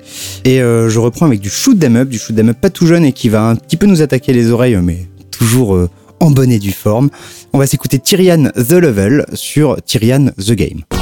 [0.45, 2.85] Et euh, je reprends avec du shoot 'em up, du shoot 'em up pas tout
[2.85, 5.07] jeune et qui va un petit peu nous attaquer les oreilles, mais
[5.39, 7.09] toujours euh, en bonne et forme.
[7.53, 10.98] On va s'écouter Tyrian The Level sur Tyrian The Game.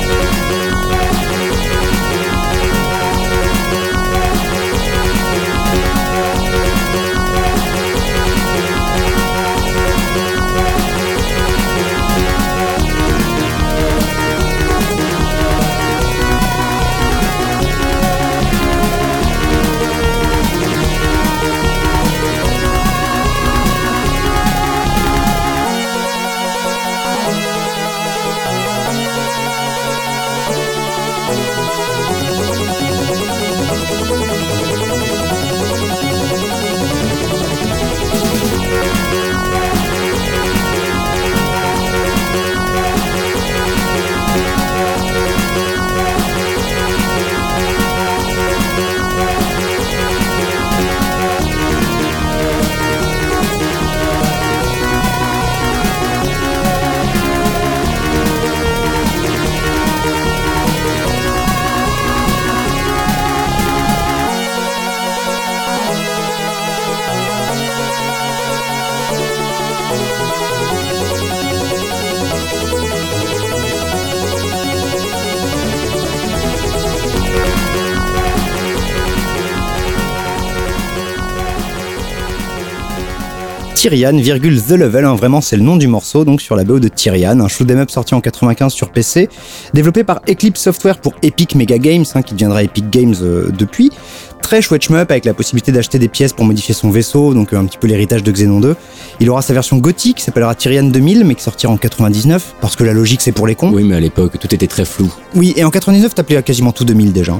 [83.88, 86.77] Tyrian, virgule The Level, hein, vraiment c'est le nom du morceau, donc sur la BO
[86.77, 89.29] de Tyrian, un shoot 'em up sorti en 95 sur PC,
[89.73, 93.93] développé par Eclipse Software pour Epic Mega Games, hein, qui deviendra Epic Games euh, depuis.
[94.41, 97.57] Très chouette shmup avec la possibilité d'acheter des pièces pour modifier son vaisseau, donc euh,
[97.57, 98.75] un petit peu l'héritage de Xenon 2.
[99.21, 102.75] Il aura sa version gothique, qui s'appellera Tyrian 2000, mais qui sortira en 99, parce
[102.75, 103.71] que la logique c'est pour les cons.
[103.73, 105.09] Oui, mais à l'époque, tout était très flou.
[105.33, 107.39] Oui, et en 99, t'appelais quasiment tout 2000 déjà.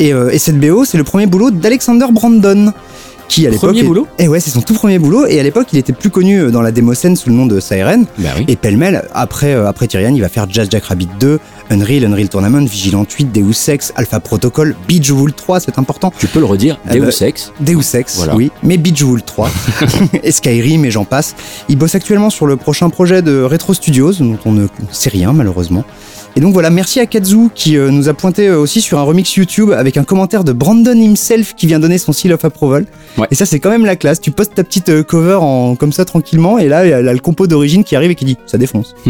[0.00, 2.72] Et, euh, et cette BO, c'est le premier boulot d'Alexander Brandon.
[3.30, 3.70] Qui à l'époque.
[3.70, 5.24] Premier boulot Et ouais, c'est son tout premier boulot.
[5.26, 7.46] Et à l'époque, il était plus connu euh, dans la démo scène sous le nom
[7.46, 8.04] de Siren.
[8.18, 8.44] Bah oui.
[8.48, 11.38] Et pêle-mêle, après, euh, après Tyrian, il va faire Jazz Jack Rabbit 2,
[11.70, 16.12] Unreal, Unreal Tournament, Vigilant 8, Deus Ex, Alpha Protocol, Bejeweled 3, c'est important.
[16.18, 17.52] Tu peux le redire, Ah Deus bah, Ex.
[17.60, 18.34] Deus Ex, Voilà.
[18.34, 19.48] oui, mais Bejeweled 3,
[20.24, 21.36] et Skyrim, et j'en passe.
[21.68, 25.32] Il bosse actuellement sur le prochain projet de Retro Studios, dont on ne sait rien
[25.32, 25.84] malheureusement.
[26.36, 29.02] Et donc voilà, merci à Kazu qui euh, nous a pointé euh, aussi sur un
[29.02, 32.86] remix YouTube avec un commentaire de Brandon himself qui vient donner son seal of approval.
[33.18, 33.26] Ouais.
[33.30, 34.20] Et ça c'est quand même la classe.
[34.20, 37.12] Tu postes ta petite euh, cover en comme ça tranquillement et là il y a
[37.12, 38.94] le compo d'origine qui arrive et qui dit ça défonce.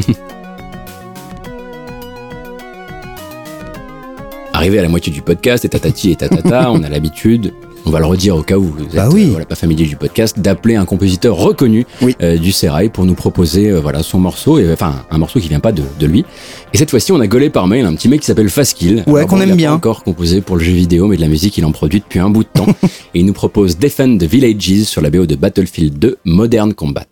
[4.52, 7.54] Arrivé à la moitié du podcast, et tatati et tatata, on a l'habitude.
[7.86, 9.24] On va le redire au cas où vous êtes Bah oui.
[9.26, 12.14] euh, voilà, pas familier du podcast, d'appeler un compositeur reconnu Oui.
[12.22, 15.48] euh, du Serail pour nous proposer euh, voilà son morceau, et, enfin un morceau qui
[15.48, 16.24] vient pas de, de lui.
[16.72, 19.02] Et cette fois-ci, on a gaulé par mail un petit mec qui s'appelle Faskill.
[19.06, 19.70] Ouais, qu'on bon, aime il a bien.
[19.70, 22.18] Pas encore composé pour le jeu vidéo, mais de la musique, il en produit depuis
[22.20, 22.66] un bout de temps.
[23.14, 27.06] et il nous propose Defend the Villages sur la BO de Battlefield 2 Modern Combat.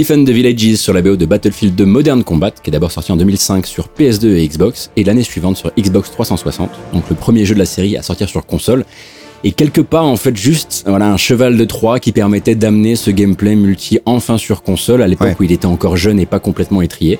[0.00, 3.12] Defend the Villages sur la BO de Battlefield 2 Modern Combat, qui est d'abord sorti
[3.12, 7.44] en 2005 sur PS2 et Xbox, et l'année suivante sur Xbox 360, donc le premier
[7.44, 8.86] jeu de la série à sortir sur console.
[9.44, 13.10] Et quelque part, en fait, juste voilà un cheval de Troie qui permettait d'amener ce
[13.10, 15.36] gameplay multi enfin sur console à l'époque Ouais.
[15.38, 17.18] où il était encore jeune et pas complètement étrié.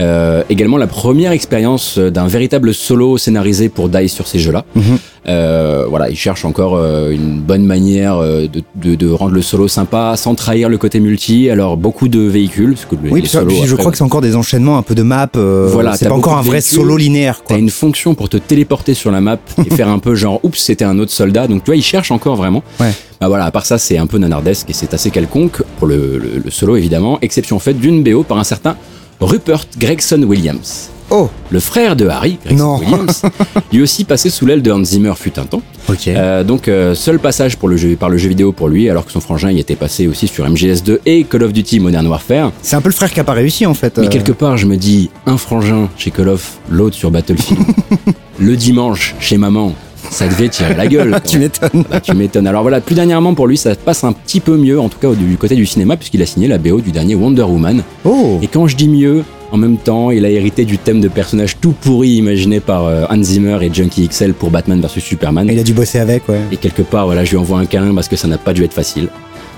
[0.00, 4.64] Euh, également la première expérience d'un véritable solo scénarisé pour DICE sur ces jeux-là.
[4.74, 4.98] Mhm.
[5.28, 9.42] Euh, voilà, il cherche encore euh, une bonne manière euh, de, de, de rendre le
[9.42, 11.50] solo sympa sans trahir le côté multi.
[11.50, 14.04] Alors beaucoup de véhicules, parce que Oui, puis, solos, puis je après, crois que c'est
[14.04, 15.28] encore des enchaînements un peu de map.
[15.36, 17.38] euh, Voilà, c'est pas encore un vrai solo linéaire.
[17.44, 17.56] Quoi.
[17.56, 20.58] T'as une fonction pour te téléporter sur la map et faire un peu genre oups
[20.58, 22.90] c'était un autre soldat donc tu vois il cherche encore vraiment Ouais.
[23.20, 26.18] bah voilà à part ça c'est un peu nanardesque et c'est assez quelconque pour le,
[26.18, 28.76] le- le solo évidemment exception faite d'une BO par un certain
[29.20, 32.78] Rupert Gregson Williams Oh, le frère de Harry Non.
[32.78, 33.22] Williams
[33.72, 36.08] lui aussi passé sous l'aile de Hans Zimmer fut un temps ok.
[36.08, 39.06] Euh, donc euh, seul passage pour le jeu, par le jeu vidéo pour lui alors
[39.06, 42.52] que son frangin y était passé aussi sur MGS2 et Call of Duty Modern Warfare
[42.62, 43.96] C'est un peu le frère qui a pas réussi en fait.
[43.96, 44.10] mais euh.
[44.10, 47.62] quelque part, je me dis, un frangin chez Call of, l'autre sur Battlefield.
[48.38, 49.72] le dimanche, chez maman,
[50.10, 51.18] ça devait tirer la gueule.
[51.26, 51.84] tu m'étonnes.
[51.90, 52.46] Bah, tu m'étonnes.
[52.46, 55.08] Alors voilà, plus dernièrement pour lui, ça passe un petit peu mieux, en tout cas
[55.12, 57.82] du côté du cinéma, puisqu'il a signé la BO du dernier Wonder Woman.
[58.04, 61.08] Oh, Et quand je dis mieux, en même temps, il a hérité du thème de
[61.08, 65.48] personnage tout pourri imaginé par euh, Hans Zimmer et Junkie XL pour Batman vs Superman.
[65.50, 66.40] il a dû bosser avec, ouais.
[66.52, 68.62] Et quelque part, voilà, je lui envoie un câlin parce que ça n'a pas dû
[68.64, 69.08] être facile.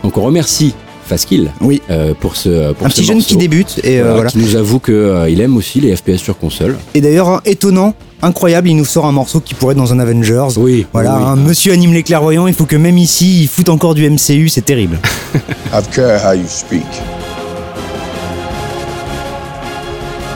[0.05, 0.75] Donc on remercie
[1.05, 1.83] Faskill Oui.
[1.91, 4.31] euh, pour ce pour Un ce petit jeune qui débute et euh, Voilà, voilà.
[4.31, 6.77] qui nous avoue qu'il aime aussi les FPS sur console.
[6.95, 9.99] Et d'ailleurs, hein, étonnant, incroyable, il nous sort un morceau qui pourrait être dans un
[9.99, 10.49] Avengers.
[10.57, 13.69] Oui, Voilà, oui, un monsieur anime les clairvoyants, il faut que même ici, il foute
[13.69, 14.99] encore du MCU, c'est terrible.
[15.73, 16.85] I've care how you speak.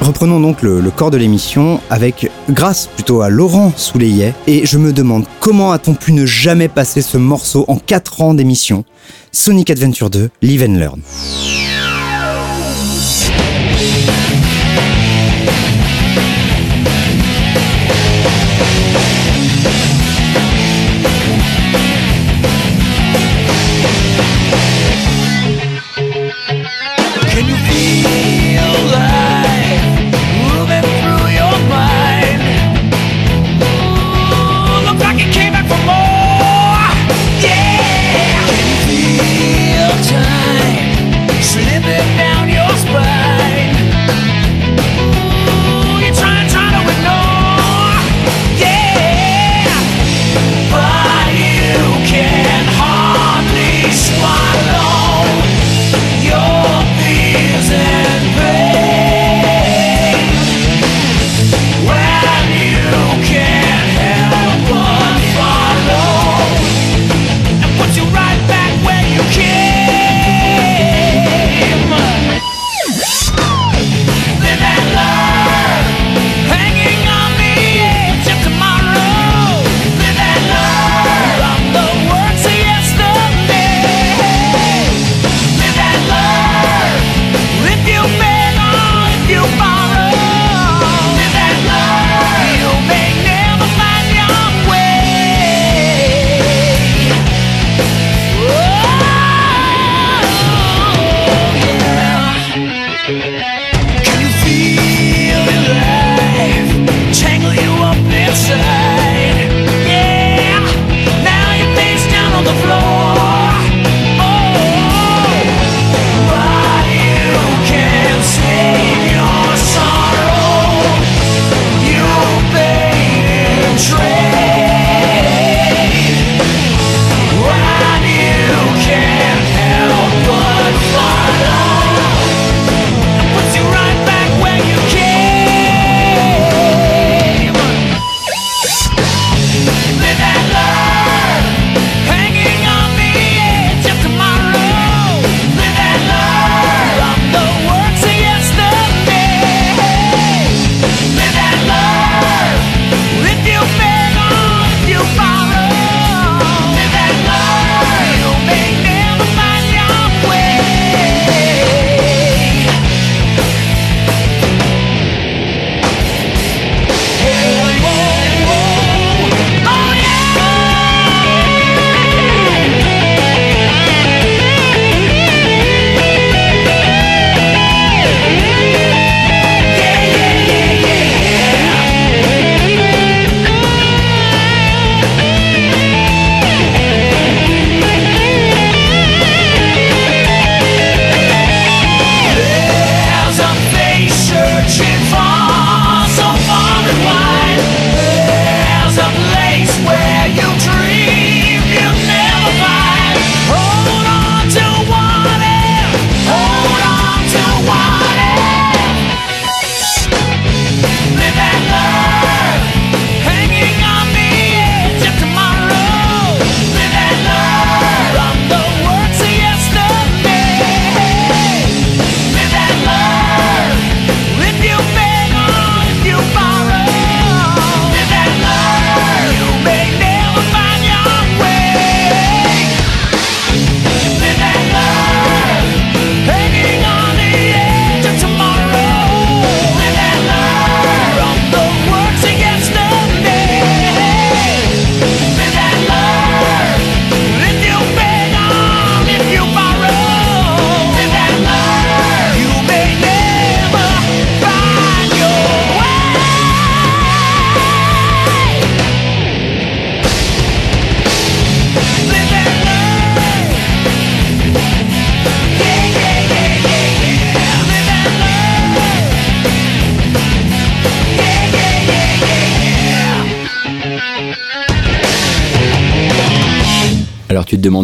[0.01, 4.76] Reprenons donc le, le corps de l'émission avec, grâce plutôt à Laurent Souleillet, et je
[4.76, 8.85] me demande comment a-t-on pu ne jamais passer ce morceau en 4 ans d'émission
[9.32, 11.01] Sonic Adventure 2, Live and Learn.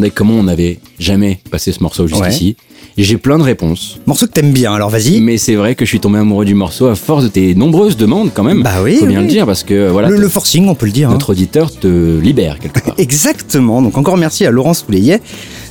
[0.00, 2.56] Demandais comment on n'avait jamais passé ce morceau jusqu'ici.
[2.96, 3.98] Et J'ai plein de réponses.
[4.06, 5.20] Morceau que t'aimes bien, alors vas-y.
[5.20, 7.96] Mais c'est vrai que je suis tombé amoureux du morceau à force de tes nombreuses
[7.96, 8.62] demandes quand même.
[8.62, 9.24] Bah oui, Faut bien oui.
[9.26, 11.08] le dire parce que voilà, le forcing, on peut le dire.
[11.08, 11.12] hein.
[11.12, 12.94] notre auditeur te libère quelque part.
[12.98, 13.80] Exactement.
[13.82, 15.20] Donc encore merci à Laurence Souleillet.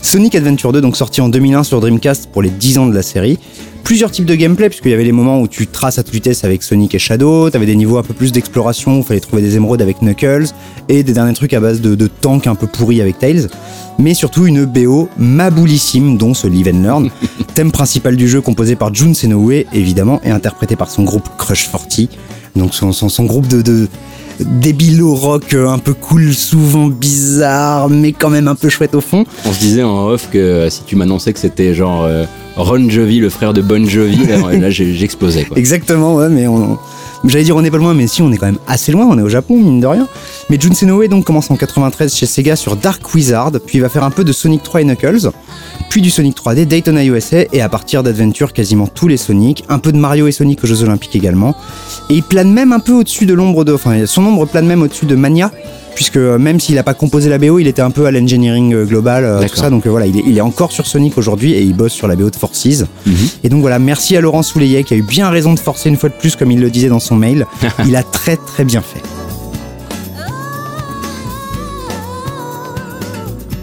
[0.02, 3.02] Sonic Adventure 2, donc sorti en 2001 sur Dreamcast pour les 10 ans de la
[3.04, 3.38] série.
[3.84, 6.44] Plusieurs types de gameplay, puisqu'il y avait les moments où tu traces à toute vitesse
[6.44, 9.42] avec Sonic et Shadow, t'avais des niveaux un peu plus d'exploration, où il fallait trouver
[9.42, 10.48] des émeraudes avec Knuckles,
[10.90, 13.48] et des derniers trucs à base de, de tanks un peu pourris avec Tails.
[13.98, 17.10] Mais surtout une BO maboulissime, dont ce Live and Learn.
[17.56, 21.70] Thème principal du jeu composé par Jun Senoue, évidemment, et interprété par son groupe Crush
[21.72, 22.10] 40.
[22.56, 23.88] Donc son, son, son groupe de, de
[24.40, 29.02] débilo rock euh, un peu cool, souvent bizarre, mais quand même un peu chouette au
[29.02, 29.26] fond.
[29.46, 32.26] On se disait en off que euh, si tu m'annonçais que c'était genre euh,
[32.56, 35.48] Ron Jovi, le frère de Bon Jovi, là, j'explosais.
[35.56, 36.78] Exactement, ouais, mais on.
[37.26, 39.18] J'allais dire on n'est pas loin, mais si on est quand même assez loin, on
[39.18, 40.08] est au Japon, mine de rien.
[40.50, 43.90] Mais Jun Senoue donc commence en 93 chez Sega sur Dark Wizard, puis il va
[43.90, 45.30] faire un peu de Sonic 3 et Knuckles,
[45.90, 49.80] puis du Sonic 3D, Daytona USA, et à partir d'Adventure quasiment tous les Sonic, un
[49.80, 51.56] peu de Mario et Sonic aux Jeux Olympiques également.
[52.10, 53.74] Et il plane même un peu au-dessus de l'ombre de.
[53.74, 55.52] Enfin, son ombre plane même au-dessus de Mania,
[55.96, 58.74] puisque euh, même s'il n'a pas composé la BO, il était un peu à l'engineering
[58.74, 59.70] euh, global, euh, tout ça.
[59.70, 62.16] Donc voilà, il est, il est encore sur Sonic aujourd'hui et il bosse sur la
[62.16, 62.86] BO de Forces.
[63.06, 63.16] Mhm.
[63.44, 65.98] Et donc voilà, merci à Laurent Souleillet qui a eu bien raison de forcer une
[65.98, 67.48] fois de plus, comme il le disait dans son mail.
[67.88, 69.02] il a très très bien fait.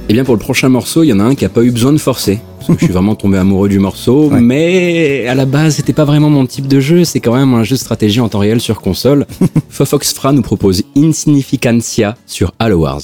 [0.09, 1.71] Et bien pour le prochain morceau, il y en a un qui a pas eu
[1.71, 2.39] besoin de forcer.
[2.59, 4.41] Parce que je suis vraiment tombé amoureux du morceau, Ouais.
[4.41, 7.63] mais à la base c'était pas vraiment mon type de jeu, c'est quand même un
[7.65, 9.27] jeu de stratégie en temps réel sur console.
[9.69, 13.03] Fofox Fra nous propose Insignificancia sur Halo Wars.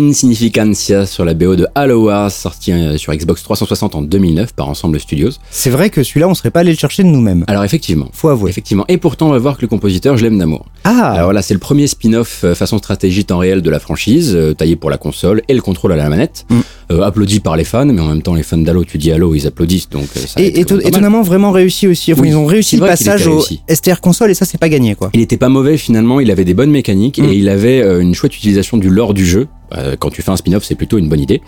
[0.00, 4.68] Insignificancia sur la BO de Halo Wars, sorti euh, sur Xbox 360 en 2009 par
[4.68, 5.30] Ensemble Studios.
[5.50, 7.44] C'est vrai que celui-là, on serait pas allé le chercher de nous-mêmes.
[7.48, 8.50] Alors effectivement, Faut avouer.
[8.50, 8.84] effectivement.
[8.88, 10.66] Et pourtant, on va voir que le compositeur, je l'aime d'amour.
[10.84, 14.32] Ah, Alors voilà, c'est le premier spin-off euh, façon stratégie temps réel de la franchise,
[14.34, 16.60] euh, taillé pour la console et le contrôle à la manette, Mm.
[16.92, 19.32] Euh, applaudi par les fans, mais en même temps les fans d'Halo, tu dis Halo,
[19.36, 22.12] ils applaudissent, donc ça et éton- étonnamment vraiment réussi aussi.
[22.12, 23.60] Enfin, Oui, ils ont réussi le passage au réussi.
[23.68, 25.10] STR console et ça, c'est pas gagné quoi.
[25.14, 27.24] Il était pas mauvais finalement, il avait des bonnes mécaniques Mm.
[27.26, 29.46] et il avait une chouette utilisation du lore du jeu.
[29.76, 31.42] Euh, quand tu fais un spin-off, c'est plutôt une bonne idée.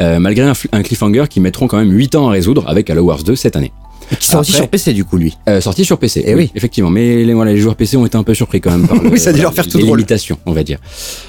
[0.00, 3.02] Euh, malgré un, un cliffhanger qui mettront quand même 8 ans à résoudre avec Halo
[3.02, 3.72] Wars 2 cette année.
[4.18, 5.36] Qui sort aussi Après- sur PC du coup lui.
[5.48, 6.22] Euh, sorti sur PC.
[6.26, 6.50] Eh oui.
[6.54, 6.90] Effectivement.
[6.90, 9.10] Mais les, voilà, les joueurs PC ont été un peu surpris quand même par le-
[9.10, 9.98] Oui, ça a dû voilà, leur faire tout les drôle.
[9.98, 10.78] limitations, on va dire.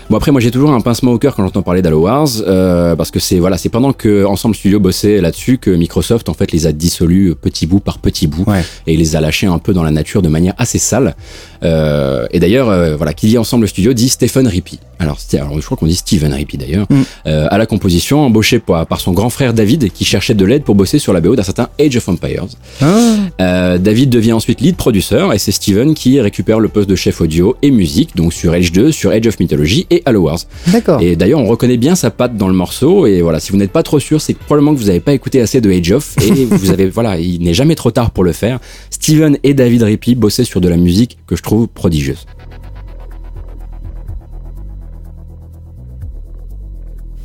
[0.09, 2.95] Bon après, moi j'ai toujours un pincement au cœur quand j'entends parler d'Halo Wars, euh,
[2.95, 6.51] parce que c'est voilà, c'est pendant que Ensemble Studio bossait là-dessus que Microsoft en fait
[6.51, 8.63] les a dissolus petit bout par petit bout Ouais.
[8.88, 11.15] et les a lâchés un peu dans la nature de manière assez sale.
[11.63, 14.78] Euh, et d'ailleurs, euh, voilà, qui dit Ensemble Studio dit Stephen Rippey.
[14.99, 17.01] Alors, alors je crois qu'on dit Steven Rippey d'ailleurs, Mm.
[17.28, 20.63] euh, à la composition, embauché par, par son grand frère David, qui cherchait de l'aide
[20.63, 22.45] pour bosser sur la BO d'un certain Age of Empires.
[22.82, 26.95] Ah, Euh, David devient ensuite lead producer et c'est Steven qui récupère le poste de
[26.95, 30.39] chef audio et musique, donc sur Age 2, sur Age of Mythology et Halo Wars.
[30.68, 31.01] D'accord.
[31.01, 33.05] Et d'ailleurs, on reconnaît bien sa patte dans le morceau.
[33.07, 35.41] Et voilà, si vous n'êtes pas trop sûr, c'est probablement que vous n'avez pas écouté
[35.41, 36.16] assez de Age of.
[36.22, 38.59] Et vous avez, voilà, il n'est jamais trop tard pour le faire.
[38.89, 42.26] Steven et David Rippey bossaient sur de la musique que je trouve prodigieuse.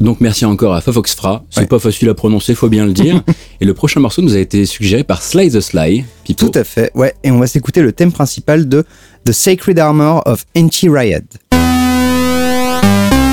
[0.01, 1.45] Donc merci encore à Fofoxfra.
[1.51, 1.67] C'est Ouais.
[1.67, 3.23] pas facile à prononcer, faut bien le dire.
[3.61, 6.05] et le prochain morceau nous a été suggéré par Sly the Sly.
[6.25, 6.49] Pipo.
[6.49, 6.91] Tout à fait.
[6.95, 7.15] Ouais.
[7.23, 8.85] Et on va s'écouter le thème principal de
[9.27, 11.21] The Sacred Armor of Anti-Riot.
[11.53, 13.30] le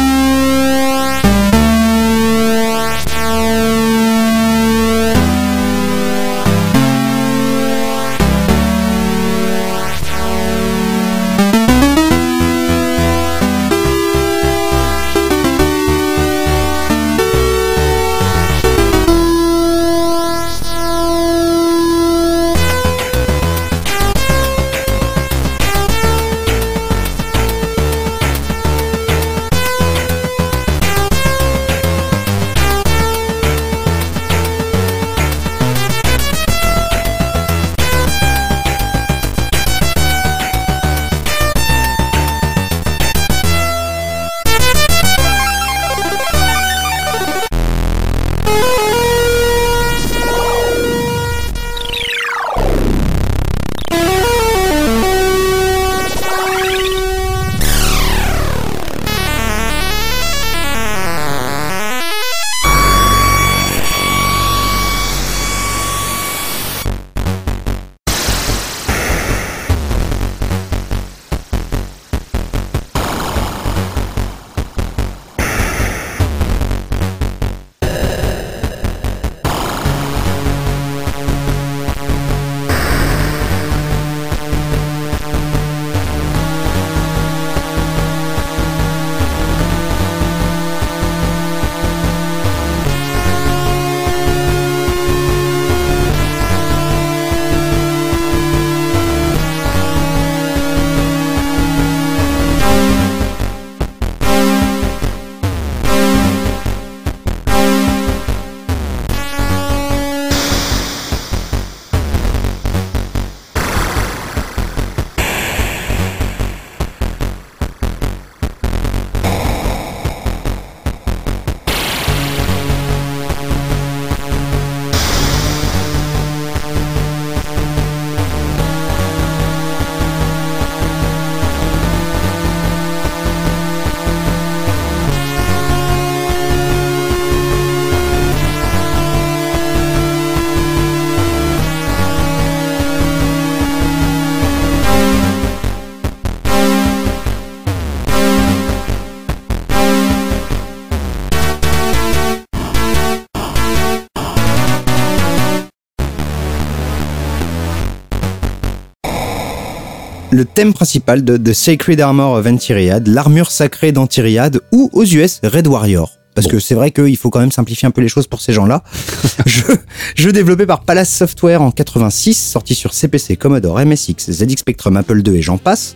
[160.57, 165.67] thème principal de The Sacred Armor of Antiriad, l'armure sacrée d'Antiriad, ou aux US Red
[165.67, 166.17] Warrior.
[166.33, 168.53] Parce que c'est vrai qu'il faut quand même simplifier un peu les choses pour ces
[168.53, 168.81] gens-là.
[169.45, 169.77] jeu,
[170.15, 175.21] jeu développé par Palace Software en 86, sorti sur CPC, Commodore, MSX, ZX Spectrum, Apple
[175.23, 175.95] II et j'en passe.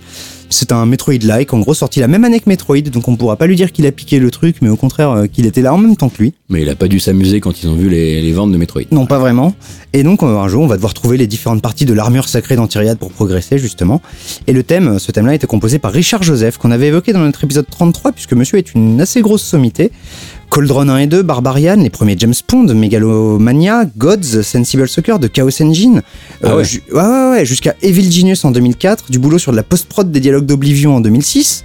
[0.54, 3.48] C'est un Metroid-like, en gros sorti la même année que Metroid, donc on pourra pas
[3.48, 5.78] lui dire qu'il a piqué le truc, mais au contraire euh, qu'il était là en
[5.78, 6.34] même temps que lui.
[6.50, 8.82] Mais il a pas dû s'amuser quand ils ont vu les, les ventes de Metroid.
[8.92, 9.56] Non, pas vraiment.
[9.94, 12.58] Et donc, euh, un jour, on va devoir trouver les différentes parties de l'armure sacrée
[12.58, 14.02] d'Antiriade pour progresser, justement.
[14.46, 17.44] Et le thème, ce thème-là, était composé par Richard Joseph, qu'on avait évoqué dans notre
[17.46, 19.92] épisode 33, puisque monsieur est une assez grosse sommité.
[20.52, 25.62] Coldron 1 et 2, Barbarian, les premiers James Bond, Megalomania, Gods, Sensible Soccer, de Chaos
[25.62, 26.02] Engine.
[26.44, 26.66] Ah ouais.
[26.66, 30.12] ju- ouais, ouais, ouais, jusqu'à Evil Genius en 2004, du boulot sur de la post-prod
[30.12, 31.64] des dialogues d'Oblivion en 2006.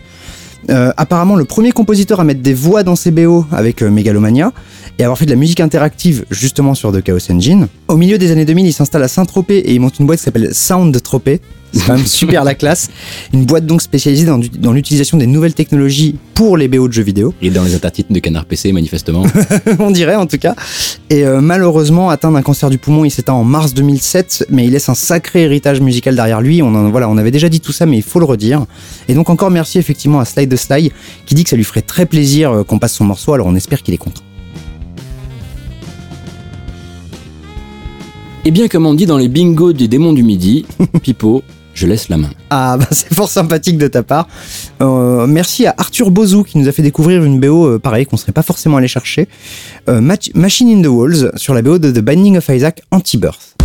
[0.70, 4.52] Euh, apparemment le premier compositeur à mettre des voix dans ses BO avec euh, Megalomania
[4.98, 7.66] et avoir fait de la musique interactive justement sur The Chaos Engine.
[7.88, 10.24] Au milieu des années 2000, il s'installe à Saint-Tropez et il monte une boîte qui
[10.24, 11.40] s'appelle Sound Tropez.
[11.76, 12.88] C'est quand même super la classe.
[13.32, 17.34] Une boîte donc spécialisée dans, l'utilisation des nouvelles technologies pour les BO de jeux vidéo.
[17.42, 19.24] Et dans les intertitres de Canard PC, manifestement.
[19.78, 20.54] on dirait en tout cas.
[21.10, 24.72] Et euh, malheureusement, atteint d'un cancer du poumon, il s'éteint en mars 2007, mais il
[24.72, 26.62] laisse un sacré héritage musical derrière lui.
[26.62, 28.66] On en, voilà, on avait déjà dit tout ça, mais il faut le redire.
[29.08, 30.92] Et donc encore merci effectivement à Slide the Sly,
[31.26, 33.54] qui dit que ça lui ferait très plaisir euh, qu'on passe son morceau, alors on
[33.54, 34.22] espère qu'il est content.
[38.46, 40.64] Et bien, comme on dit dans les bingos des démons du midi,
[41.02, 41.42] Pipo,
[41.76, 42.30] je laisse la main.
[42.50, 44.28] Ah bah c'est fort sympathique de ta part.
[44.80, 48.16] Euh, merci à Arthur Bozou qui nous a fait découvrir une BO euh, pareil qu'on
[48.16, 49.28] serait pas forcément allé chercher.
[49.88, 53.55] Euh, Mach- Machine in the Walls sur la BO de The Binding of Isaac Anti-Birth.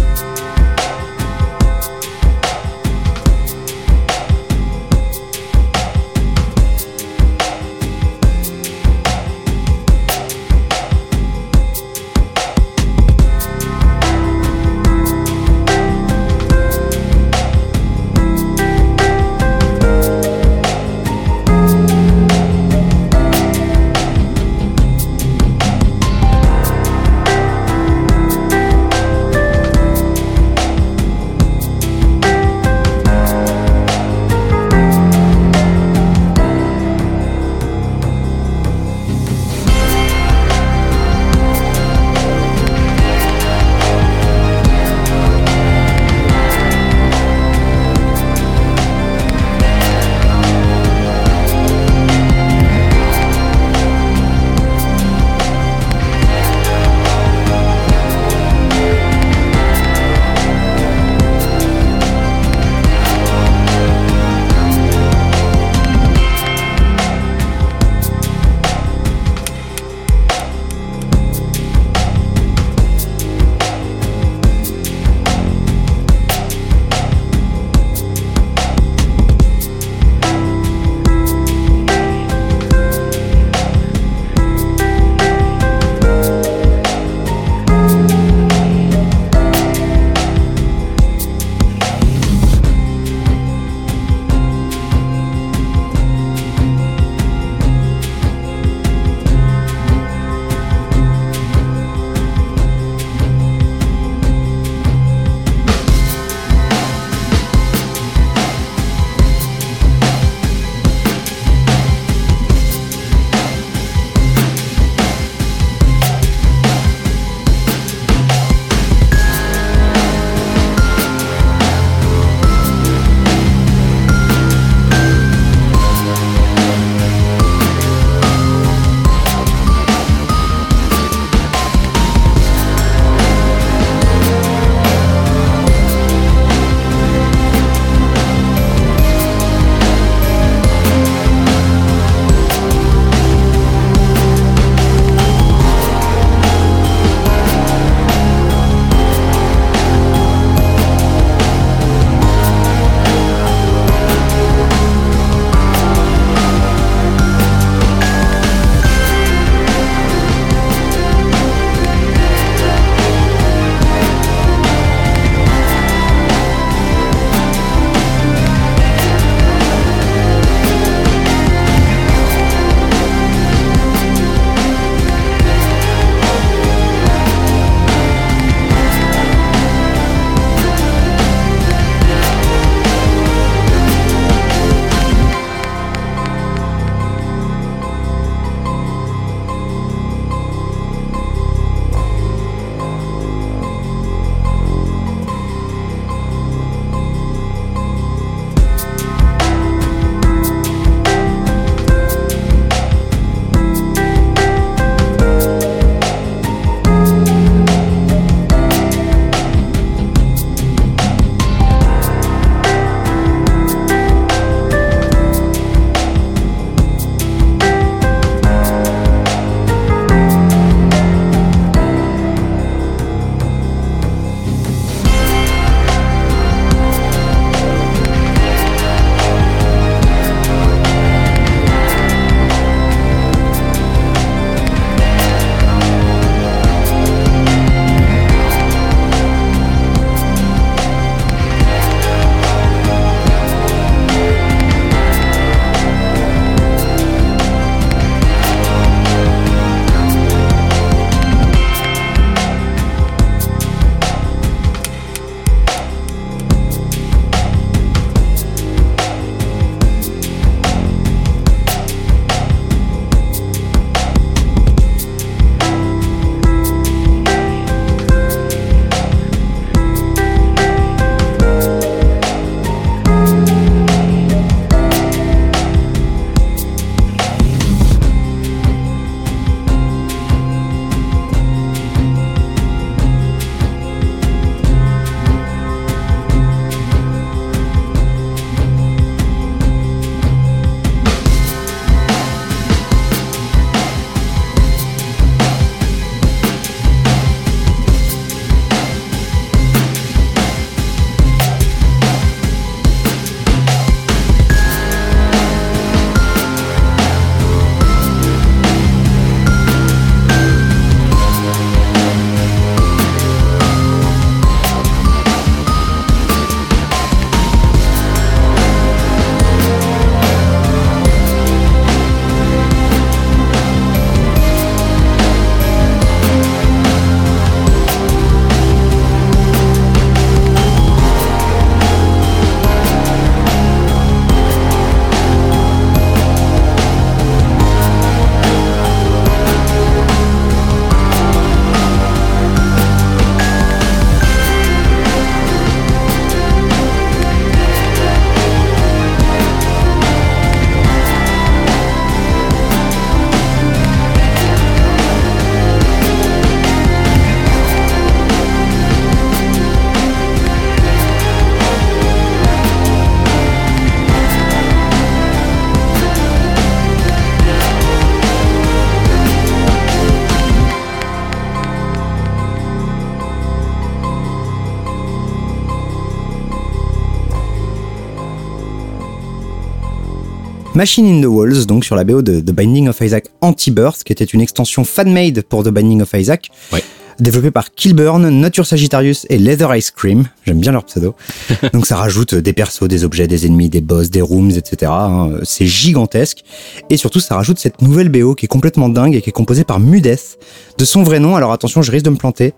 [380.73, 384.13] Machine in the Walls, donc sur la BO de The Binding of Isaac Anti-Birth, qui
[384.13, 386.49] était une extension fan-made pour The Binding of Isaac.
[386.71, 386.81] Ouais.
[387.19, 390.29] Développée par Kilburn, Nature Sagittarius et Leather Ice Cream.
[390.45, 391.13] J'aime bien leur pseudo.
[391.73, 394.91] donc ça rajoute des persos, des objets, des ennemis, des boss, des rooms, etc.
[394.95, 395.31] hein.
[395.43, 396.43] C'est gigantesque.
[396.89, 399.65] Et surtout, ça rajoute cette nouvelle BO qui est complètement dingue et qui est composée
[399.65, 400.39] par Mudeth.
[400.77, 402.53] De son vrai nom, alors attention, je risque de me planter.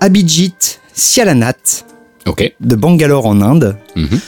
[0.00, 1.84] Abhijit Sialanat,
[2.60, 3.76] de Bangalore en Inde.
[3.96, 4.18] Mhm.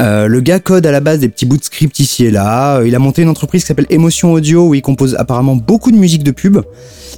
[0.00, 2.78] Euh, le gars code à la base des petits bouts de script ici et là.
[2.78, 5.92] Euh, Il a monté une entreprise qui s'appelle Emotion Audio où il compose apparemment beaucoup
[5.92, 6.58] de musique de pub.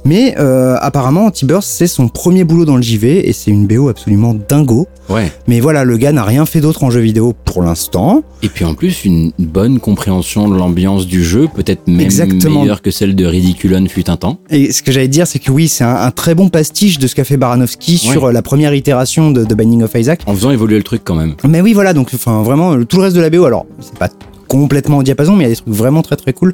[0.05, 3.89] Mais euh, apparemment Anti-Burst c'est son premier boulot dans le JV et c'est une BO
[3.89, 4.87] absolument dingo.
[5.09, 5.31] Ouais.
[5.47, 8.21] Mais voilà, le gars n'a rien fait d'autre en jeu vidéo pour l'instant.
[8.43, 12.59] Et puis en plus, une bonne compréhension de l'ambiance du jeu, peut-être même Exactement.
[12.61, 14.37] meilleure que celle de Ridiculon fut un temps.
[14.49, 17.07] Et ce que j'allais dire, c'est que oui, c'est un, un très bon pastiche de
[17.07, 18.33] ce qu'a fait Baranowski sur Ouais.
[18.33, 20.21] la première itération de, de Binding of Isaac.
[20.27, 21.35] En faisant évoluer le truc quand même.
[21.47, 23.97] Mais oui, voilà, donc enfin vraiment euh, tout le reste de la BO, alors c'est
[23.97, 24.09] pas
[24.47, 26.53] complètement au diapason, mais il y a des trucs vraiment très très cool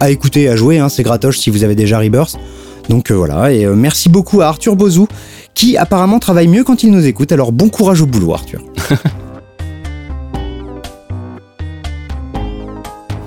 [0.00, 0.78] à écouter, à jouer.
[0.78, 2.36] Hein, c'est gratos si vous avez déjà Rebirth.
[2.88, 5.08] Donc euh, voilà, et euh, merci beaucoup à Arthur Bozou
[5.54, 7.32] qui apparemment travaille mieux quand il nous écoute.
[7.32, 8.60] Alors bon courage au boulot, Arthur.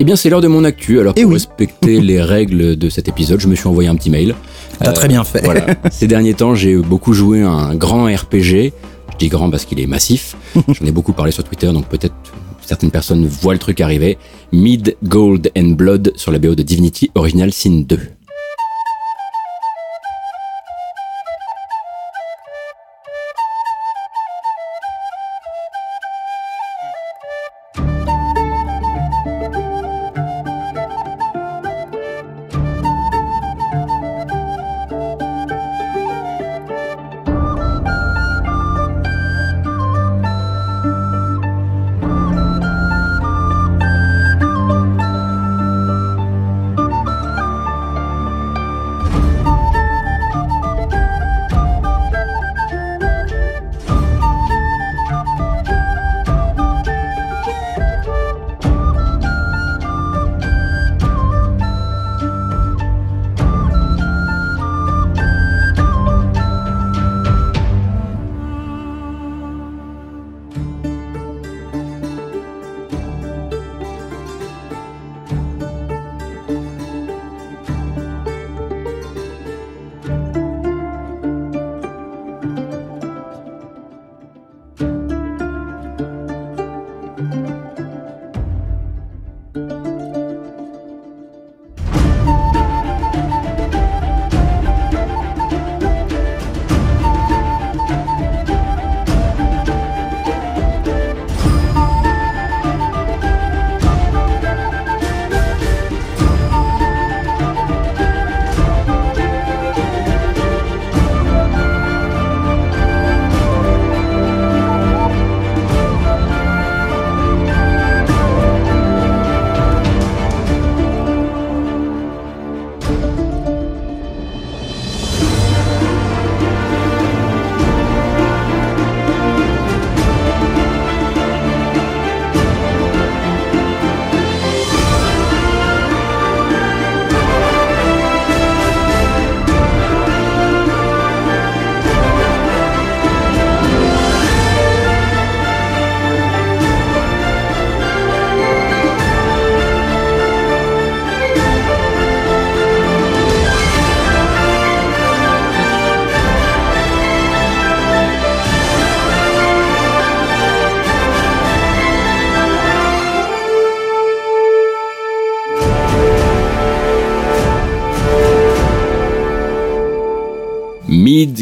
[0.02, 0.98] Eh bien, c'est l'heure de mon actu.
[0.98, 1.34] Alors, Eh pour oui.
[1.36, 4.34] respecter les règles de cet épisode, je me suis envoyé un petit mail.
[4.78, 5.44] T'as Euh, très bien fait.
[5.44, 5.66] Voilà.
[5.90, 8.72] Ces derniers temps, j'ai beaucoup joué à un grand RPG.
[9.20, 10.34] Je dis grand parce qu'il est massif.
[10.68, 12.14] J'en ai beaucoup parlé sur Twitter, donc peut-être
[12.62, 14.16] certaines personnes voient le truc arriver.
[14.50, 17.98] Mid, Gold and Blood sur la BO de Divinity Original Sin 2.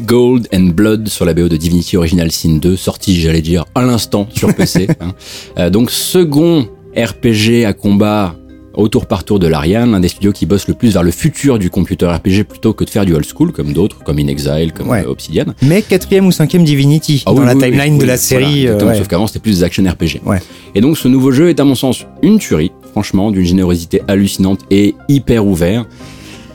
[0.07, 3.82] Gold and Blood sur la BO de Divinity Original Sin 2, sorti, j'allais dire, à
[3.82, 4.89] l'instant sur PC.
[5.01, 5.12] hein.
[5.59, 6.66] Euh, donc, second
[6.97, 8.35] RPG à combat
[8.74, 11.11] au tour par tour de l'Ariane, l'un des studios qui bosse le plus vers le
[11.11, 14.28] futur du computer RPG plutôt que de faire du old school comme d'autres, comme In
[14.28, 15.05] Exile, comme Ouais.
[15.05, 15.47] euh, Obsidian.
[15.62, 18.16] Mais quatrième ou cinquième Divinity Ah dans oui, la oui, timeline oui, de la voilà,
[18.16, 18.69] série.
[18.69, 18.97] euh, ouais.
[18.97, 20.20] Sauf qu'avant c'était plus des action RPG.
[20.24, 20.39] Ouais.
[20.77, 24.61] Et donc ce nouveau jeu est à mon sens une tuerie, franchement, d'une générosité hallucinante
[24.70, 25.85] et hyper ouvert.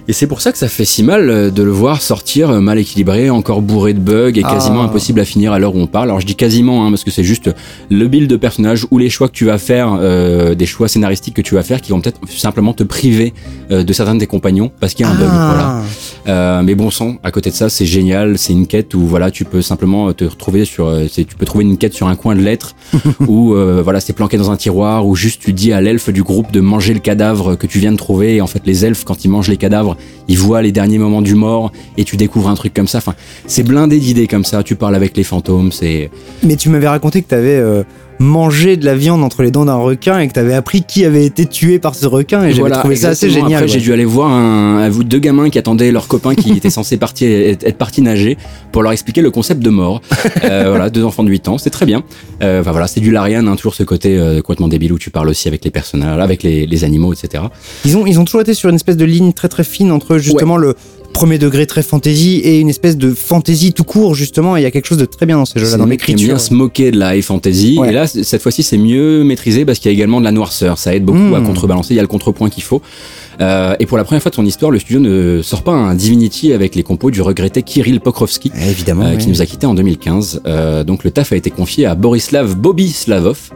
[0.08, 2.60] Et c'est pour ça que ça fait si mal euh, de le voir sortir euh,
[2.60, 4.86] mal équilibré, encore bourré de bugs et quasiment Ah.
[4.86, 6.10] impossible à finir à l'heure où on parle.
[6.10, 7.50] Alors je dis quasiment hein, parce que c'est juste
[7.90, 11.36] le build de personnage ou les choix que tu vas faire, euh, des choix scénaristiques
[11.36, 13.34] que tu vas faire qui vont peut-être simplement te priver
[13.72, 15.30] euh, de certains de tes compagnons parce qu'il y a un bug.
[15.32, 15.54] Ah.
[15.56, 15.84] Voilà.
[16.28, 18.38] Euh, mais bon sang, à côté de ça, c'est génial.
[18.38, 21.64] C'est une quête où voilà, tu peux simplement te retrouver sur, euh, tu peux trouver
[21.66, 22.76] une quête sur un coin de lettres
[23.28, 26.24] où euh, voilà, c'est planqué dans un tiroir où juste tu dis à l'elfe du
[26.24, 28.36] groupe de manger le cadavre que tu viens de trouver.
[28.36, 29.93] Et en fait, les elfes, quand ils mangent les cadavres,
[30.28, 33.00] ils voient les derniers moments du mort et tu découvres un truc comme ça.
[33.00, 33.16] Enfin,
[33.48, 34.64] c'est blindé d'idées comme ça.
[34.64, 35.72] Tu parles avec les fantômes.
[35.72, 36.10] C'est
[36.44, 37.84] Mais tu m'avais raconté que t'avais euh,
[38.24, 41.26] mangé de la viande entre les dents d'un requin et que t'avais appris qui avait
[41.26, 43.54] été tué par ce requin et j'avais Voilà, trouvé ça assez génial.
[43.54, 43.68] Après, ouais.
[43.68, 47.30] j'ai dû aller voir un, deux gamins qui attendaient leur copain qui était censé partir,
[47.30, 48.38] être, être parti nager
[48.72, 50.02] pour leur expliquer le concept de mort.
[50.46, 52.04] Euh, voilà, deux enfants de 8 ans, c'est très bien.
[52.42, 55.10] Euh, Enfin voilà, c'est du Larian, hein, toujours ce côté euh, complètement débile où tu
[55.10, 57.46] parles aussi avec les personnages, avec les, les animaux, etc.
[57.86, 60.18] Ils ont, ils ont toujours été sur une espèce de ligne très très fine entre
[60.18, 60.76] justement le
[61.14, 64.58] premier degré très fantasy et une espèce de fantasy tout court justement.
[64.58, 66.28] Et il y a quelque chose de très bien dans ces jeux-là, dans l'écriture.
[66.28, 67.78] bien se moquer de la high fantasy.
[67.80, 67.90] Ouais.
[67.90, 70.78] Et là, cette fois-ci, c'est mieux maîtrisé parce qu'il y a également de la noirceur.
[70.78, 71.94] Ça aide beaucoup à contrebalancer.
[71.94, 72.82] Il y a le contrepoint qu'il faut.
[73.42, 75.96] Euh, et pour la première fois de son histoire, le studio ne sort pas un
[75.96, 78.52] Divinity avec les compos du regretté Kirill Pokrovsky.
[78.56, 79.06] Eh, Évidemment.
[79.06, 80.42] euh, qui nous a quittés en 2015.
[80.46, 83.50] Euh, donc le taf a été confié à Borislav Bobby Slavov,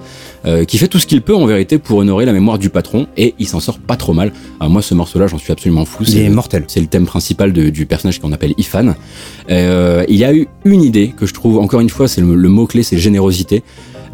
[0.46, 3.08] euh, qui fait tout ce qu'il peut en vérité pour honorer la mémoire du patron,
[3.18, 4.32] et il s'en sort pas trop mal.
[4.60, 6.04] Alors moi, ce morceau-là, j'en suis absolument fou.
[6.04, 6.64] Il C'est est le- mortel.
[6.68, 8.96] C'est le thème principal de- du personnage qu'on appelle Ifan.
[9.50, 12.36] Euh, il y a eu une idée que je trouve, encore une fois, c'est le,
[12.36, 13.64] le mot-clé, c'est générosité.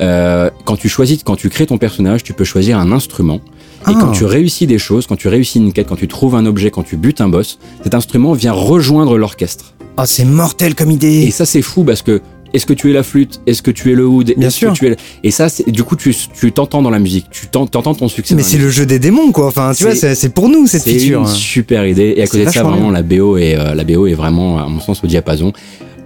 [0.02, 3.40] Euh, quand tu choisis, quand tu crées ton personnage, tu peux choisir un instrument.
[3.88, 3.98] Et Ah.
[4.00, 6.72] quand tu réussis des choses, quand tu réussis une quête, quand tu trouves un objet,
[6.72, 9.74] quand tu butes un boss, cet instrument vient rejoindre l'orchestre.
[9.98, 11.32] Ah, c'est mortel comme Et idée.
[11.32, 12.22] ça, c'est fou parce que
[12.54, 13.42] est-ce que tu es la flûte?
[13.48, 14.74] Est-ce que tu es le oud Bien sûr.
[14.74, 17.26] que tu es le- Et ça, c'est- du coup, tu tu t'entends dans la musique,
[17.32, 18.36] tu t'en- t'entends ton succès.
[18.36, 19.48] Mais c'est le jeu des démons quoi.
[19.48, 21.22] Enfin, tu C'est- vois, c'est c'est pour nous cette C'est feature.
[21.22, 22.14] une super idée.
[22.16, 24.60] Et à C'est côté de ça, vraiment, la BO est euh, la BO est vraiment,
[24.60, 25.52] à mon sens, au diapason.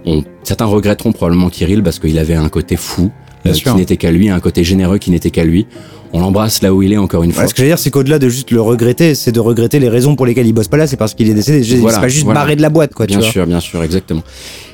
[0.06, 3.10] On, certains regretteront probablement Kirill parce qu'il avait un côté fou
[3.46, 5.66] euh, qui n'était qu'à lui, un côté généreux qui n'était qu'à lui.
[6.14, 7.42] On l'embrasse là où il est encore une fois.
[7.42, 9.90] Ouais, ce que j'allais dire, c'est qu'au-delà de juste le regretter, c'est de regretter les
[9.90, 10.86] raisons pour lesquelles il bosse pas là.
[10.86, 11.62] C'est parce qu'il est décédé.
[11.62, 12.40] C'est Voilà, pas juste voilà.
[12.40, 13.06] barré de la boîte, quoi.
[13.06, 13.30] tu Bien vois.
[13.30, 14.22] sûr, bien sûr, exactement.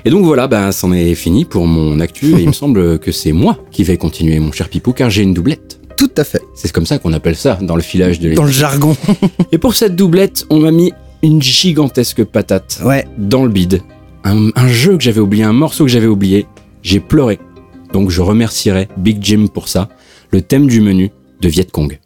[0.04, 3.10] Et donc voilà, ben, c'en est fini pour mon actu et il me semble que
[3.10, 5.80] c'est moi qui vais continuer, mon cher Pipou, car j'ai une doublette.
[5.96, 6.40] Tout à fait.
[6.54, 8.96] C'est comme ça qu'on appelle ça dans le filage de Dans le jargon.
[9.52, 10.92] Et pour cette doublette, on m'a mis
[11.22, 13.06] une gigantesque patate ouais.
[13.18, 13.80] dans le bide.
[14.24, 16.46] Un, un jeu que j'avais oublié, un morceau que j'avais oublié.
[16.82, 17.38] J'ai pleuré.
[17.94, 19.88] Donc je remercierai Big Jim pour ça.
[20.32, 22.00] Le thème du menu de Viet Cong.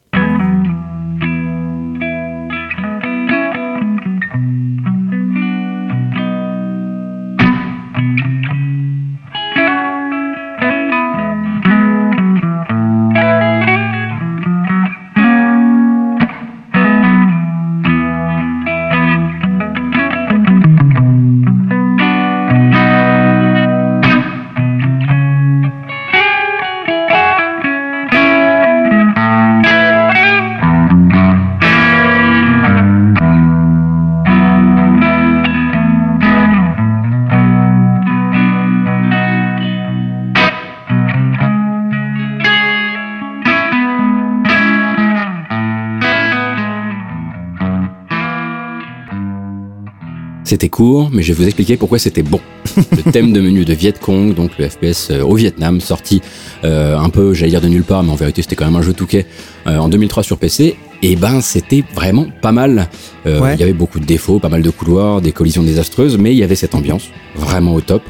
[50.48, 52.40] C'était court, mais je vais vous expliquer pourquoi c'était bon.
[52.76, 56.22] le thème de menu de Viet Cong, donc le FPS euh, au Vietnam, sorti
[56.64, 58.80] euh, un peu, j'allais dire de nulle part, mais en vérité c'était quand même un
[58.80, 59.26] jeu touquet
[59.66, 60.76] euh, en 2003 sur PC.
[61.02, 62.88] Et ben c'était vraiment pas mal.
[63.26, 63.54] Euh, Ouais.
[63.54, 66.38] Il y avait beaucoup de défauts, pas mal de couloirs, des collisions désastreuses, mais il
[66.38, 68.02] y avait cette ambiance vraiment au top.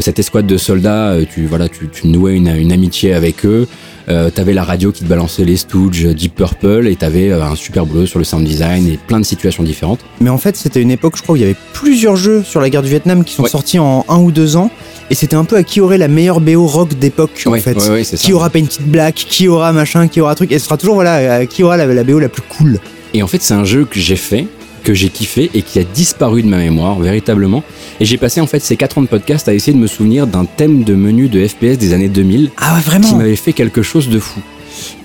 [0.00, 3.68] Cette escouade de soldats, tu voilà, tu, tu nouais une, une amitié avec eux.
[4.08, 7.54] Euh, t'avais la radio qui te balançait les Stooges, Deep Purple, et t'avais euh, un
[7.54, 10.00] super boulot sur le sound design et plein de situations différentes.
[10.20, 12.60] Mais en fait, c'était une époque, je crois, où il y avait plusieurs jeux sur
[12.60, 13.48] la guerre du Vietnam qui sont Ouais.
[13.48, 14.70] sortis en un ou deux ans.
[15.10, 17.76] Et c'était un peu à qui aurait la meilleure BO rock d'époque, en fait.
[17.76, 18.24] ouais, c'est ça.
[18.24, 20.50] Qui aura Painted Black, qui aura machin, qui aura truc.
[20.52, 22.78] Et ce sera toujours, voilà, euh, qui aura la, la BO la plus cool.
[23.14, 24.46] Et en fait, c'est un jeu que j'ai fait,
[24.82, 27.62] que j'ai kiffé et qui a disparu de ma mémoire, véritablement.
[28.00, 30.26] Et j'ai passé en fait ces 4 ans de podcast à essayer de me souvenir
[30.26, 33.52] d'un thème de menu de FPS des années 2000 Ah ouais, qui vraiment m'avait fait
[33.52, 34.40] quelque chose de fou.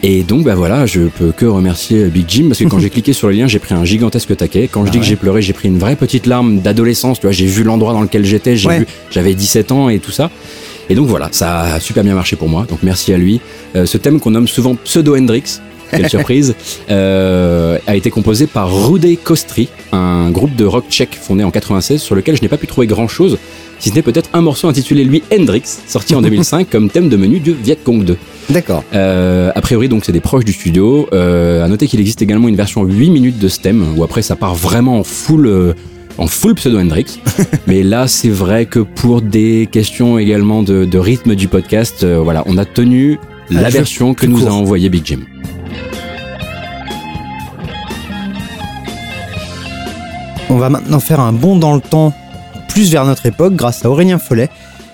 [0.02, 3.14] Et donc, bah voilà, je peux que remercier Big Jim parce que quand j'ai cliqué
[3.14, 4.68] sur le lien, j'ai pris un gigantesque taquet.
[4.72, 7.20] Quand je Ah dis que j'ai pleuré, j'ai pris une vraie petite larme d'adolescence.
[7.20, 8.80] Tu vois, j'ai vu l'endroit dans lequel j'étais, j'ai Ouais.
[8.80, 10.32] vu, j'avais 17 ans et tout ça.
[10.90, 12.66] Et donc voilà, ça a super bien marché pour moi.
[12.70, 13.42] Donc merci à lui.
[13.76, 15.60] Euh, ce thème qu'on nomme souvent Pseudo Hendrix,
[15.92, 16.56] quelle surprise,
[16.90, 22.02] euh, a été composé par Rude Kostri, un groupe de rock tchèque fondé en 96
[22.02, 23.38] sur lequel je n'ai pas pu trouver grand chose,
[23.80, 27.18] si ce n'est peut-être un morceau intitulé lui Hendrix, sorti en 2005 comme thème de
[27.18, 28.18] menu de Viet Cong 2.
[28.50, 28.84] D'accord.
[28.94, 31.08] Euh, a priori, donc, c'est des proches du studio.
[31.14, 34.36] Euh, à noter qu'il existe également une version 8 minutes de stem, où après ça
[34.36, 35.74] part vraiment en full, euh,
[36.18, 37.20] en full pseudo Hendrix.
[37.68, 42.20] Mais là, c'est vrai que pour des questions également de, de rythme du podcast, euh,
[42.24, 43.20] voilà, on a tenu
[43.52, 45.20] Un la version que nous a envoyé Big Jim.
[50.50, 52.14] On va maintenant faire un bond dans le temps,
[52.70, 54.50] plus vers notre époque, grâce à Aurélien Follet,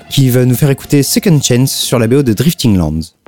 [0.09, 3.22] qui va nous faire écouter Second Chance sur la BO de Drifting Lands.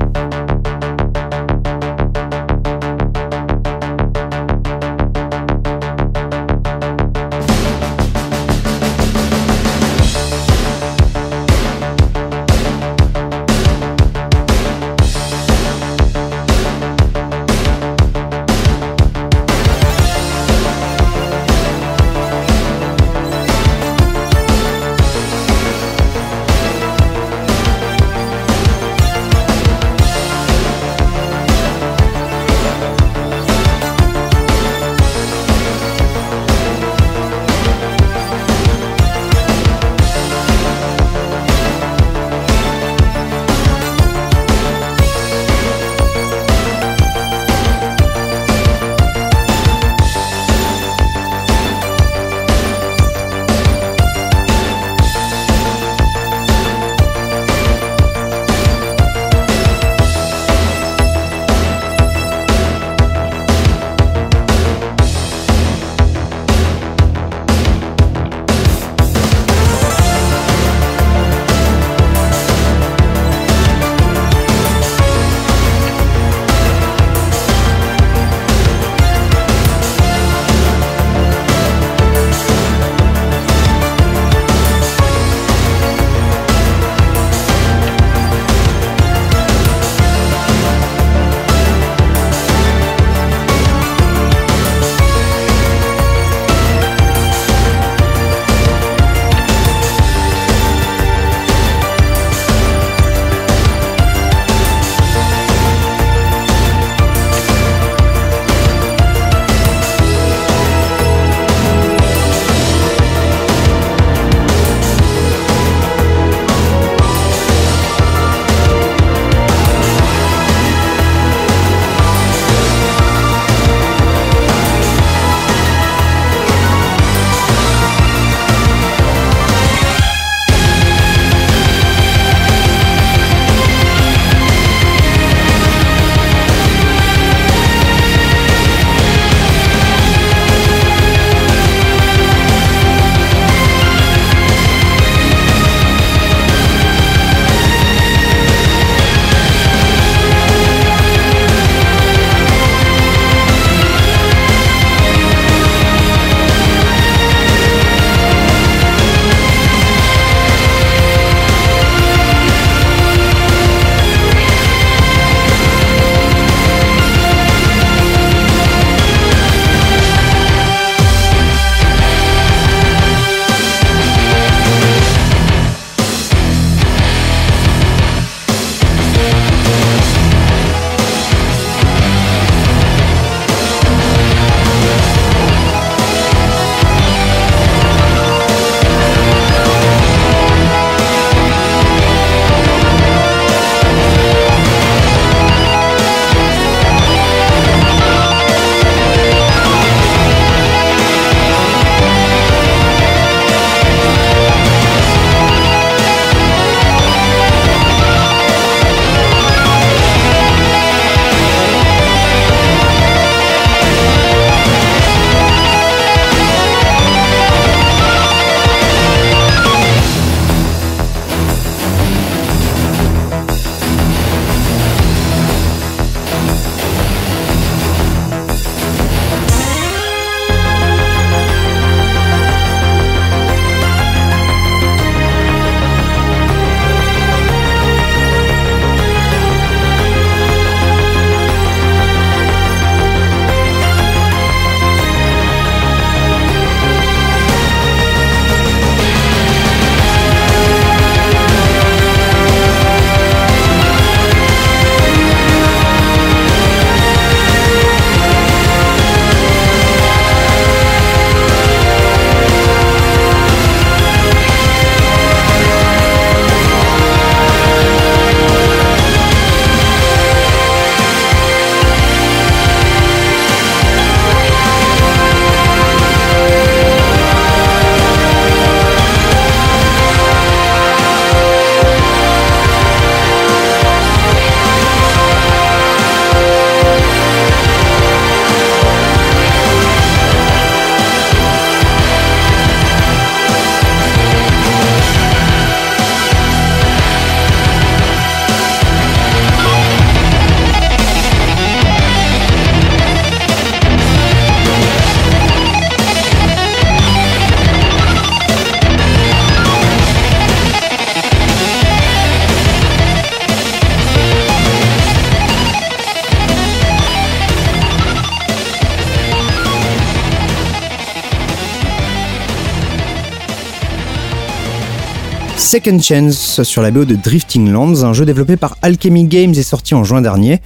[325.66, 329.64] Second Chance sur la BO de Drifting Lands, un jeu développé par Alchemy Games et
[329.64, 330.62] sorti en juin dernier.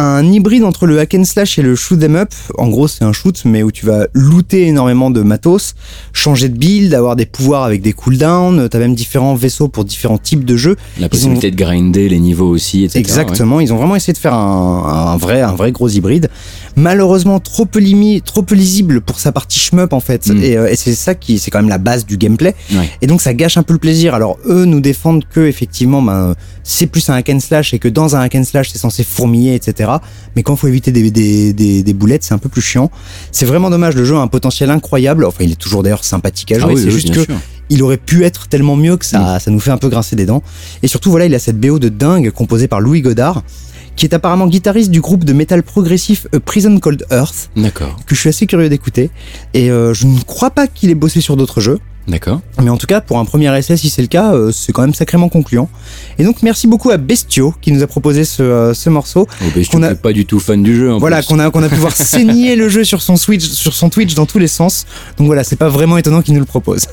[0.00, 2.30] Un hybride entre le hack and slash et le shoot 'em up.
[2.56, 5.74] En gros, c'est un shoot, mais où tu vas looter énormément de matos,
[6.12, 8.68] changer de build, avoir des pouvoirs avec des cooldowns.
[8.68, 10.76] T'as même différents vaisseaux pour différents types de jeux.
[11.00, 13.00] La ont- possibilité de grinder les niveaux aussi, etc.
[13.00, 16.30] Exactement, ils ont vraiment essayé de faire un, un vrai, un vrai gros hybride.
[16.76, 20.28] Malheureusement, trop peu, limi, trop peu lisible pour sa partie shmup en fait.
[20.28, 20.42] Mm.
[20.44, 22.54] Et, euh, et c'est ça qui, c'est quand même la base du gameplay.
[22.72, 22.88] Ouais.
[23.02, 24.14] Et donc ça gâche un peu le plaisir.
[24.14, 27.88] Alors eux nous défendent que effectivement, ben c'est plus un hack and slash et que
[27.88, 29.87] dans un hack and slash c'est censé fourmiller, etc.
[30.36, 32.90] Mais quand faut éviter des, des, des, des boulettes, c'est un peu plus chiant.
[33.32, 33.94] C'est vraiment dommage.
[33.94, 35.24] Le jeu a un potentiel incroyable.
[35.24, 36.74] Enfin, il est toujours d'ailleurs sympathique à Ah jouer.
[36.74, 37.34] oui, c'est oui, juste que sûr.
[37.70, 40.26] il aurait pu être tellement mieux que ça, ça nous fait un peu grincer des
[40.26, 40.42] dents.
[40.82, 43.42] Et surtout, voilà, il a cette BO de dingue composée par Louis Godard,
[43.96, 48.14] qui est apparemment guitariste du groupe de métal progressif A Prison Cold Earth, D'accord, que
[48.14, 49.10] je suis assez curieux d'écouter.
[49.54, 51.80] Et euh, je ne crois pas qu'il ait bossé sur d'autres jeux.
[52.08, 52.40] D'accord.
[52.62, 54.82] Mais en tout cas, pour un premier essai, si c'est le cas, euh, c'est quand
[54.82, 55.68] même sacrément concluant.
[56.18, 59.26] Et donc, merci beaucoup à Bestio qui nous a proposé ce, euh, ce morceau.
[59.42, 60.92] Oh, Qu'on a- pas du tout fan du jeu.
[60.92, 63.74] en Voilà, qu'on a, qu'on a pu voir saigner le jeu sur son Switch, sur
[63.74, 64.86] son Twitch dans tous les sens.
[65.18, 66.86] Donc voilà, c'est pas vraiment étonnant qu'il nous le propose.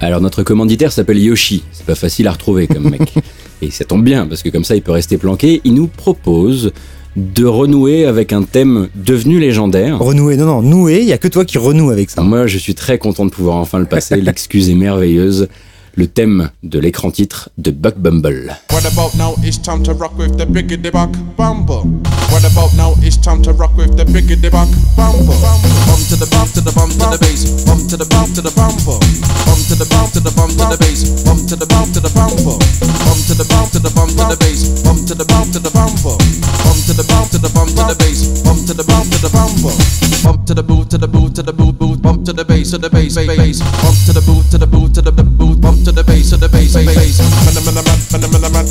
[0.00, 3.12] Alors notre commanditaire s'appelle Yoshi, c'est pas facile à retrouver comme mec.
[3.62, 5.60] Et ça tombe bien, parce que comme ça il peut rester planqué.
[5.64, 6.72] Il nous propose
[7.16, 9.98] de renouer avec un thème devenu légendaire.
[9.98, 12.22] Renouer, non, non, nouer, il y a que toi qui renoue avec ça.
[12.22, 15.48] Moi je suis très content de pouvoir enfin le passer, l'excuse est merveilleuse.
[15.96, 18.56] Le thème de l'écran titre de Buck Bumble.
[18.70, 19.34] What about now?
[19.42, 21.82] It's time to rock with the biggity buck bumble.
[22.30, 22.94] What about now?
[23.02, 25.34] It's time to rock with the biggity buck bumble.
[25.34, 27.64] Bum to the bump to the bump to the bass.
[27.64, 29.00] Bum to the bump to the bumble.
[29.46, 31.24] Bum to the bump to the bump to the bass.
[31.26, 32.58] Bum to the bump to the bumble.
[32.58, 34.82] Bum to the bump to the bump to the bass.
[34.84, 36.18] Bum to the bump to the bumble.
[36.62, 38.20] Bum to the bump to the bump to the bass.
[38.46, 39.74] Bum to the bump to the bumble.
[40.22, 41.97] Bump to the boot to the boot to the boot boot.
[42.08, 43.60] Bump to the bass to the bass bass.
[43.84, 45.60] Bump to the boot to the boot to the boot.
[45.60, 47.20] Bump to the bass to the bass bass.
[47.44, 48.64] Phenomenon, phenomenon,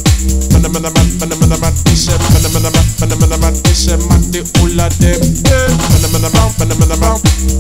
[0.50, 0.90] phenomenon,
[1.22, 1.74] phenomenon.
[1.86, 3.54] Dice, phenomenon, phenomenon.
[3.62, 5.22] Dice, mate ula dem.
[5.22, 7.14] Phenomenon, phenomenon,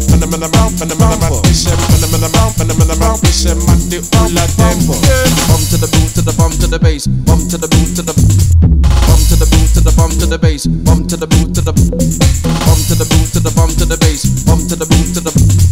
[0.10, 0.50] phenomenon,
[0.82, 1.30] phenomenon.
[1.46, 3.14] Dice, phenomenon, phenomenon.
[3.22, 4.82] Dice, mate ula dem.
[4.82, 7.06] Bump to the boot to the bump to the bass.
[7.06, 10.42] Bump to the boot to the bump to the boot to the bump to the
[10.42, 10.66] bass.
[10.66, 11.74] Bump to the boot to the
[12.66, 14.26] bump to the boot to the bump to the bass.
[14.42, 15.67] Bump to the boot to the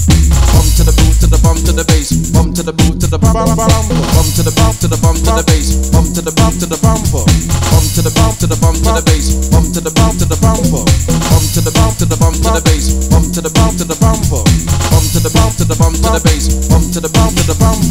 [0.51, 2.09] bump to the boot to the bump to the bass.
[2.31, 5.31] Bump to the boot to the bump bump to the bump to the bump to
[5.31, 5.89] the bass.
[5.91, 8.91] Bump to the bump to the bump bump to the bump to the bump to
[8.91, 9.49] the bass.
[9.49, 12.49] Bump to the bump to the bump bump to the bump to the bump to
[12.51, 12.85] the bass.
[13.09, 16.09] Bump to the bump to the bump bump to the bump to the bump to
[16.11, 16.74] the bass.
[16.95, 17.83] Bump to the bump to the bump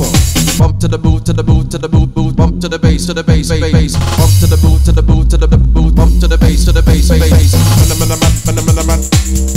[0.56, 3.04] bump to the boot to the boot to the boot boot bump to the bass
[3.04, 4.00] to the bass bass.
[4.16, 6.72] Bump to the boot to the boot to the boot bump to the bass to
[6.72, 7.52] the bass bass.
[7.84, 8.16] Phenomenon
[8.48, 8.96] phenomenon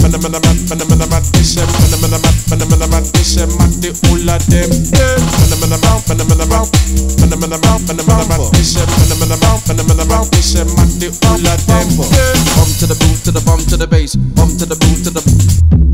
[0.03, 1.23] phenomenon phenomenon.
[1.31, 2.19] Dice phenomenon
[2.51, 3.03] phenomenon.
[3.15, 4.67] Dice mate ula dem.
[4.67, 6.67] Phenomenon phenomenon
[7.15, 8.51] phenomenon phenomenon.
[8.51, 10.27] Dice phenomenon phenomenon.
[10.27, 11.87] Dice mate ula dem.
[11.95, 14.19] Bump to the boot to the bump to the bass.
[14.35, 15.39] Bump to the boot to the bump
[15.71, 15.86] to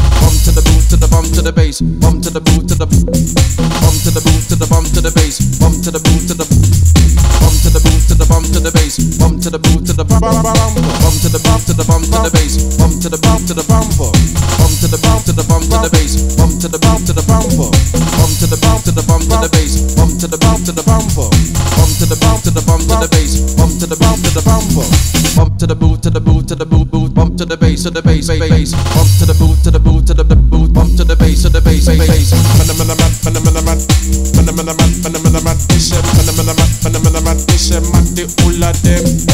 [0.53, 1.81] the boot to the bump to the bass.
[1.81, 5.09] Bump to the boot to the bump to the boot to the bump to the
[5.09, 5.41] bass.
[5.57, 8.69] Bump to the boot to the bump to the boot to the bump to the
[8.69, 8.93] bass.
[9.17, 12.17] Bump to the boot to the bump bump to the bump to the bump to
[12.21, 12.53] the bass.
[12.77, 15.77] Bump to the bump to the bump bump to the bump to the bump to
[15.81, 16.13] the bass.
[16.37, 19.37] Bump to the bump to the bump bump to the bump to the bump to
[19.41, 19.73] the bass.
[19.97, 22.95] Bump to the bump to the bump bump to the bump to the bump to
[23.01, 23.31] the bass.
[23.57, 24.69] Bump to the bump to the bump
[25.33, 26.82] bump to the boot to the boot to the bump
[27.43, 28.71] to the bass to the bass bass.
[28.95, 31.49] Bump to the boot to the boot to the boot bump to the bass to
[31.49, 32.31] the bass bass.
[32.55, 33.79] Phenomenon phenomenon
[34.31, 35.57] phenomenon phenomenon.
[35.67, 37.37] Dice phenomenon phenomenon.
[37.43, 39.03] Dice mate ula dem.
[39.03, 39.32] Phenomenon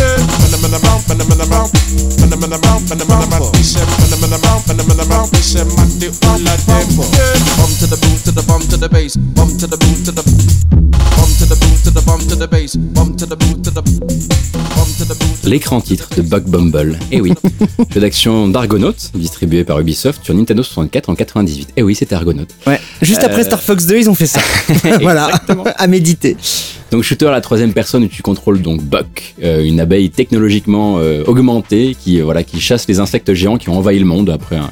[15.50, 17.00] L'écran titre de Buck Bumble.
[17.12, 17.34] Eh oui,
[17.92, 21.70] jeu d'action d'Argonaut, distribué par Ubisoft sur Nintendo 64 en 98.
[21.76, 22.46] Eh oui, c'était Argonaut.
[22.68, 22.80] Ouais.
[23.02, 24.42] Juste après Euh, Star Fox 2, ils ont fait ça.
[25.02, 25.32] voilà,
[25.76, 26.38] à méditer.
[26.92, 30.98] Donc shooter à la troisième personne où tu contrôles donc Buck, euh, une abeille technologiquement
[31.00, 34.58] euh, augmentée qui voilà qui chasse les insectes géants qui ont envahi le monde après
[34.58, 34.70] un,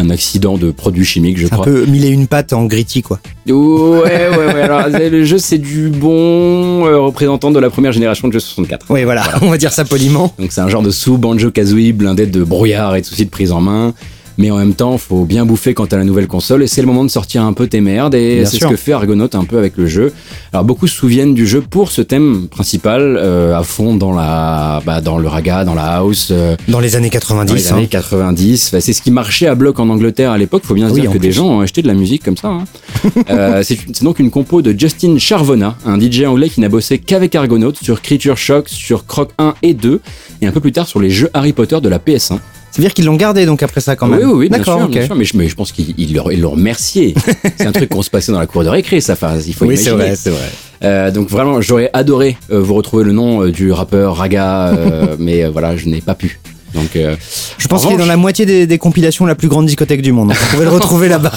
[0.00, 1.64] un accident de produits chimiques, je C'est un crois.
[1.66, 3.20] peu mille et une pattes en gritty, quoi.
[3.46, 4.62] Ouais, ouais, ouais.
[4.62, 8.86] Alors le jeu c'est du bon euh, représentant de la première génération de jeux 64.
[8.90, 10.32] Oui, voilà, on va dire ça poliment.
[10.38, 13.30] Donc c'est un genre de sous banjo kazooie blindé de brouillard et de soucis de
[13.30, 13.94] prise en main.
[14.40, 16.86] Mais en même temps, faut bien bouffer quand t'as la nouvelle console et c'est le
[16.86, 19.58] moment de sortir un peu tes merdes et c'est ce que fait Argonaut un peu
[19.58, 20.14] avec le jeu.
[20.54, 24.80] Alors beaucoup se souviennent du jeu pour ce thème principal euh, à fond dans la,
[24.86, 26.28] bah, dans le raga, dans la house.
[26.30, 27.48] euh, Dans les années 90.
[27.50, 27.76] dans les hein.
[27.76, 28.70] années 90.
[28.72, 30.62] Bah, c'est ce qui marchait à bloc en Angleterre à l'époque.
[30.64, 32.48] Faut bien se Oui, dire que des gens ont acheté de la musique comme ça.
[32.48, 32.64] hein.
[33.28, 36.98] Euh, c'est c'est donc une compo de Justin Charvona, un DJ anglais qui n'a bossé
[36.98, 40.00] qu'avec Argonaut sur Creature Shock, sur Croc 1 et 2,
[40.42, 42.38] et un peu plus tard sur les jeux Harry Potter de la PS1.
[42.70, 44.20] C'est-à-dire qu'ils l'ont gardé donc après ça quand même.
[44.20, 46.14] Oui, oui, oui, bien D'accord, sûr, bien sûr, mais je, mais je pense qu'ils ils
[46.40, 47.14] l'ont remercié.
[47.56, 49.14] c'est un truc qu'on se passait dans la cour de récré, ça.
[49.14, 50.04] Enfin, il faut Oui, c'est imaginer.
[50.08, 50.48] vrai, c'est vrai.
[50.82, 54.72] Euh, donc vraiment, j'aurais adoré euh, vous retrouver le nom euh, du rappeur Raga,
[55.18, 56.40] mais voilà, je n'ai pas pu.
[56.72, 57.16] Donc, euh,
[57.58, 60.02] Je pense en qu'il est dans la moitié des, des compilations la plus grande discothèque
[60.02, 60.28] du monde.
[60.28, 61.32] Donc on pouvait le retrouver là-bas.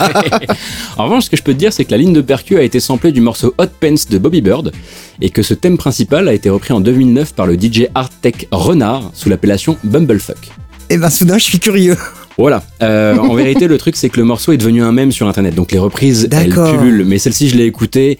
[0.95, 2.61] en revanche, ce que je peux te dire, c'est que la ligne de percu a
[2.61, 4.71] été samplée du morceau Hot Pants de Bobby Bird
[5.21, 8.45] et que ce thème principal a été repris en 2009 par le DJ Art Tech
[8.51, 10.51] Renard sous l'appellation Bumblefuck.
[10.89, 11.97] Et ben soudain, je suis curieux.
[12.37, 12.63] Voilà.
[12.81, 15.55] Euh, en vérité, le truc, c'est que le morceau est devenu un mème sur Internet.
[15.55, 17.05] Donc les reprises, elles pullulent.
[17.05, 18.17] Mais celle-ci, je l'ai écoutée.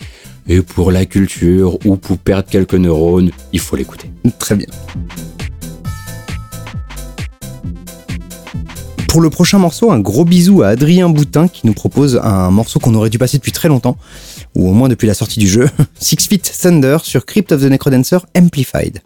[0.47, 4.09] Et pour la culture ou pour perdre quelques neurones, il faut l'écouter.
[4.39, 4.67] Très bien.
[9.07, 12.79] Pour le prochain morceau, un gros bisou à Adrien Boutin qui nous propose un morceau
[12.79, 13.95] qu'on aurait dû passer depuis très longtemps,
[14.55, 15.69] ou au moins depuis la sortie du jeu,
[15.99, 19.01] Six Feet Thunder sur Crypt of the Necrodancer Amplified.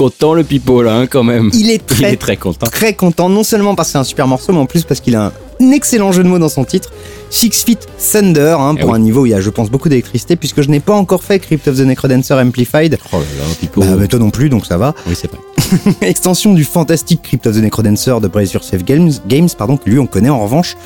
[0.00, 1.50] Content le pipeau là, hein, quand même.
[1.52, 2.66] Il est très, Il est très content.
[2.66, 5.14] très content, non seulement parce que c'est un super morceau, mais en plus parce qu'il
[5.14, 5.26] a
[5.60, 6.90] un excellent jeu de mots dans son titre.
[7.28, 8.96] Six Feet Thunder, hein, Eh pour oui.
[8.96, 11.22] un niveau où il y a, je pense, beaucoup d'électricité, puisque je n'ai pas encore
[11.22, 12.98] fait Crypt of the Necrodancer Amplified.
[13.12, 13.82] Oh là là, pipeau.
[13.82, 14.94] Bah, mais toi non plus, donc ça va.
[15.06, 15.38] Oui, c'est vrai.
[16.08, 19.98] Extension du fantastique Crypt of the Necrodancer de Brace Yourself Games, Games pardon, que lui
[19.98, 20.76] on connaît en revanche.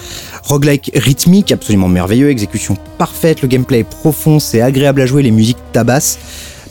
[0.42, 5.30] Roguelike rythmique, absolument merveilleux, exécution parfaite, le gameplay est profond, c'est agréable à jouer, les
[5.30, 6.18] musiques tabassent,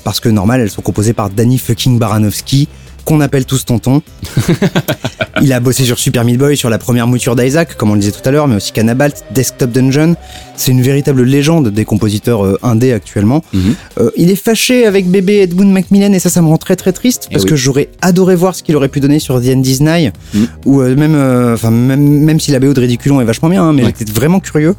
[0.03, 2.67] parce que normal elles sont composées par Danny fucking Baranowski,
[3.03, 4.01] qu'on appelle tous tonton.
[5.41, 7.99] il a bossé sur Super Meat Boy, sur la première mouture d'Isaac, comme on le
[7.99, 10.15] disait tout à l'heure, mais aussi Cannabalt, Desktop Dungeon.
[10.55, 13.43] C'est une véritable légende des compositeurs euh, indés actuellement.
[13.53, 13.75] Mhm.
[13.99, 16.91] Euh, il est fâché avec bébé Edmund Macmillan et ça, ça me rend très très
[16.93, 17.49] triste Eh parce oui.
[17.49, 20.47] que j'aurais adoré voir ce qu'il aurait pu donner sur The End Disney Mhm.
[20.65, 21.15] ou euh, même,
[21.53, 23.93] enfin même, même si la BO de Ridiculon est vachement bien, hein, mais Ouais.
[23.97, 24.75] j'étais vraiment curieux.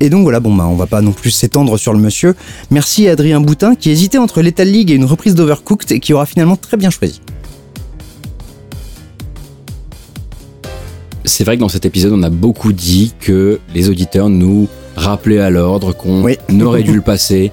[0.00, 2.34] Et donc voilà, bon bah on va pas non plus s'étendre sur le monsieur.
[2.70, 6.12] Merci à Adrien Boutin qui hésitait entre Lethal League et une reprise d'Overcooked et qui
[6.14, 7.20] aura finalement très bien choisi.
[11.28, 15.38] C'est vrai que dans cet épisode, on a beaucoup dit que les auditeurs nous rappelaient
[15.38, 16.36] à l'ordre qu'on Oui.
[16.62, 17.52] aurait dû le passer.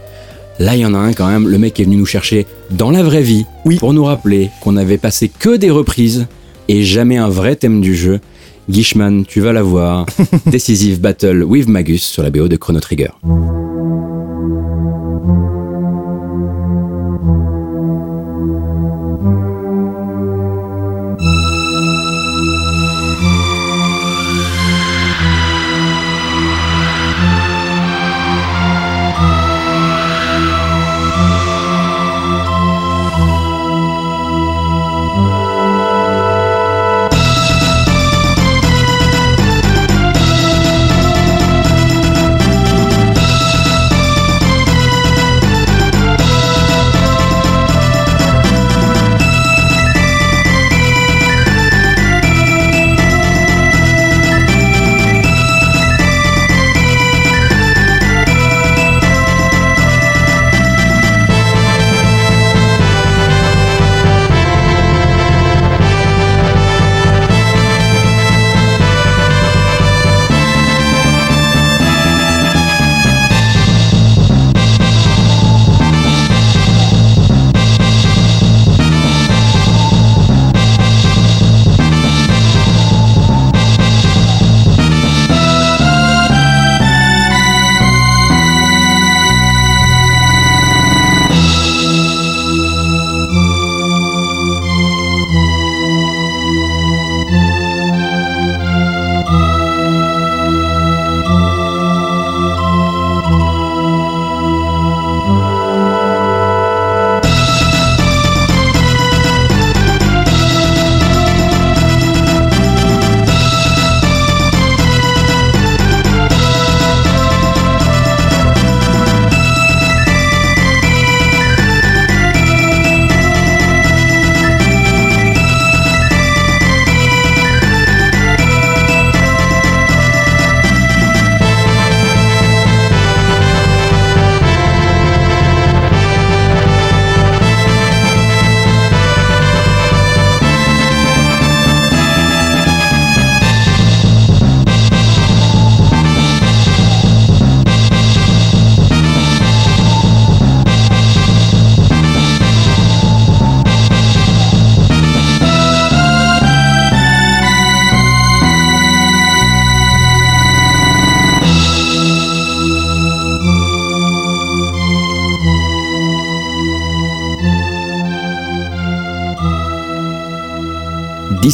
[0.60, 2.90] Là, il y en a un quand même, le mec est venu nous chercher dans
[2.90, 3.76] la vraie vie Oui.
[3.78, 6.26] pour nous rappeler qu'on avait passé que des reprises
[6.70, 8.22] et jamais un vrai thème du jeu.
[8.70, 10.06] Guishman, tu vas la voir.
[10.48, 13.10] Decisive Battle with Magus sur la BO de Chrono Trigger.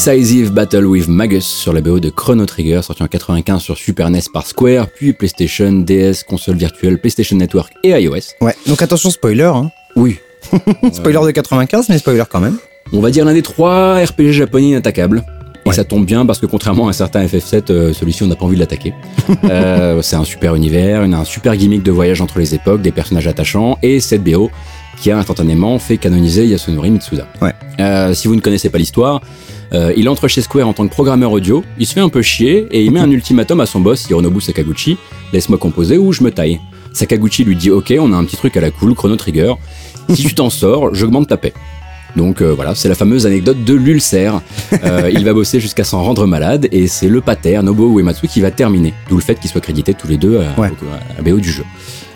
[0.04, 4.10] Decisive Battle with Magus sur la BO de Chrono Trigger, sorti en 95 sur Super
[4.10, 8.34] NES par Square, puis PlayStation, DS, console virtuelle, PlayStation Network et iOS.
[8.42, 9.70] Ouais, donc attention spoiler, hein.
[9.96, 10.18] Oui,
[10.92, 12.58] spoiler de 95, mais spoiler quand même.
[12.92, 15.24] on va dire l'un des trois RPG japonais inattaquables.
[15.64, 15.76] Et Ouais.
[15.76, 18.46] ça tombe bien parce que contrairement à un certain FF7, euh, celui-ci on n'a pas
[18.46, 18.96] envie de l'attaquer.
[19.44, 23.28] Euh, c'est un super univers, un super gimmick de voyage entre les époques, des personnages
[23.28, 24.50] attachants et cette BO
[25.02, 27.28] qui a instantanément fait canoniser Yasunori Mitsuda.
[27.42, 27.54] Ouais.
[27.80, 29.22] Euh, si vous ne connaissez pas l'histoire,
[29.74, 32.22] euh, il entre chez Square en tant que programmeur audio, il se fait un peu
[32.22, 34.98] chier et il met un ultimatum à son boss Hironobu Sakaguchi,
[35.34, 36.60] laisse-moi composer ou je me taille.
[36.94, 39.54] Sakaguchi lui dit ok, on a un petit truc à la cool, Chrono Trigger,
[40.14, 41.54] si tu t'en sors, j'augmente ta paix.
[42.18, 44.42] Donc euh, voilà, c'est la fameuse anecdote de l'ulcère.
[44.84, 48.42] Euh, il va bosser jusqu'à s'en rendre malade et c'est le pater Nobuo Uematsu qui
[48.42, 48.94] va terminer.
[49.10, 50.68] D'où le fait qu'ils soient crédités tous les deux à, Ouais.
[50.70, 51.64] au- à la BO du jeu.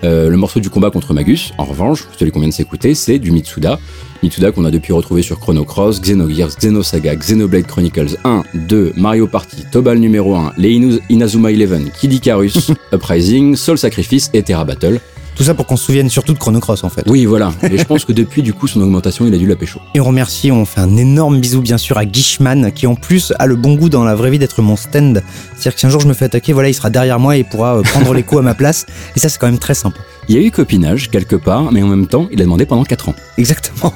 [0.05, 3.17] Euh, le morceau du combat contre Magus, en revanche, celui qu'on vient de s'écouter, c'est
[3.17, 3.79] du Mitsuda.
[4.21, 9.25] Mitsuda qu'on a depuis retrouvé sur Chrono Cross, Xenogears, Xenosaga, Xenoblade Chronicles 1, 2, Mario
[9.25, 10.79] Party, Tobal numéro 1, les
[11.09, 14.99] Inazuma Eleven, Kid Icarus, Uprising, Soul Sacrifice et Terra Battle.
[15.35, 17.03] Tout ça pour qu'on se souvienne surtout de Chrono Cross en fait.
[17.07, 17.51] Oui, voilà.
[17.69, 19.81] Et je pense que depuis, du coup, son augmentation, il a dû la pécho.
[19.93, 23.33] Et on remercie, on fait un énorme bisou bien sûr à Guishman qui en plus
[23.37, 25.21] a le bon goût dans la vraie vie d'être mon stand.
[25.53, 27.41] C'est-à-dire que si un jour je me fais attaquer, voilà, il sera derrière moi et
[27.41, 28.85] il pourra euh, prendre l'écho à ma place.
[29.15, 29.99] Et ça c'est quand même très sympa.
[30.27, 32.83] Il y a eu copinage quelque part, mais en même temps, il a demandé pendant
[32.83, 33.15] 4 ans.
[33.37, 33.93] Exactement.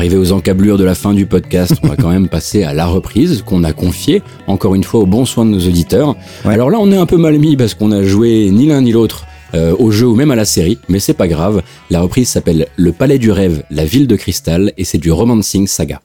[0.00, 2.86] Arrivé aux encablures de la fin du podcast, on va quand même passer à la
[2.86, 6.16] reprise qu'on a confiée, encore une fois, au bon soin de nos auditeurs.
[6.46, 6.54] Ouais.
[6.54, 8.92] Alors là, on est un peu mal mis parce qu'on a joué ni l'un ni
[8.92, 11.60] l'autre euh, au jeu ou même à la série, mais c'est pas grave.
[11.90, 15.66] La reprise s'appelle Le Palais du Rêve, la ville de cristal, et c'est du Romancing
[15.66, 16.00] Saga.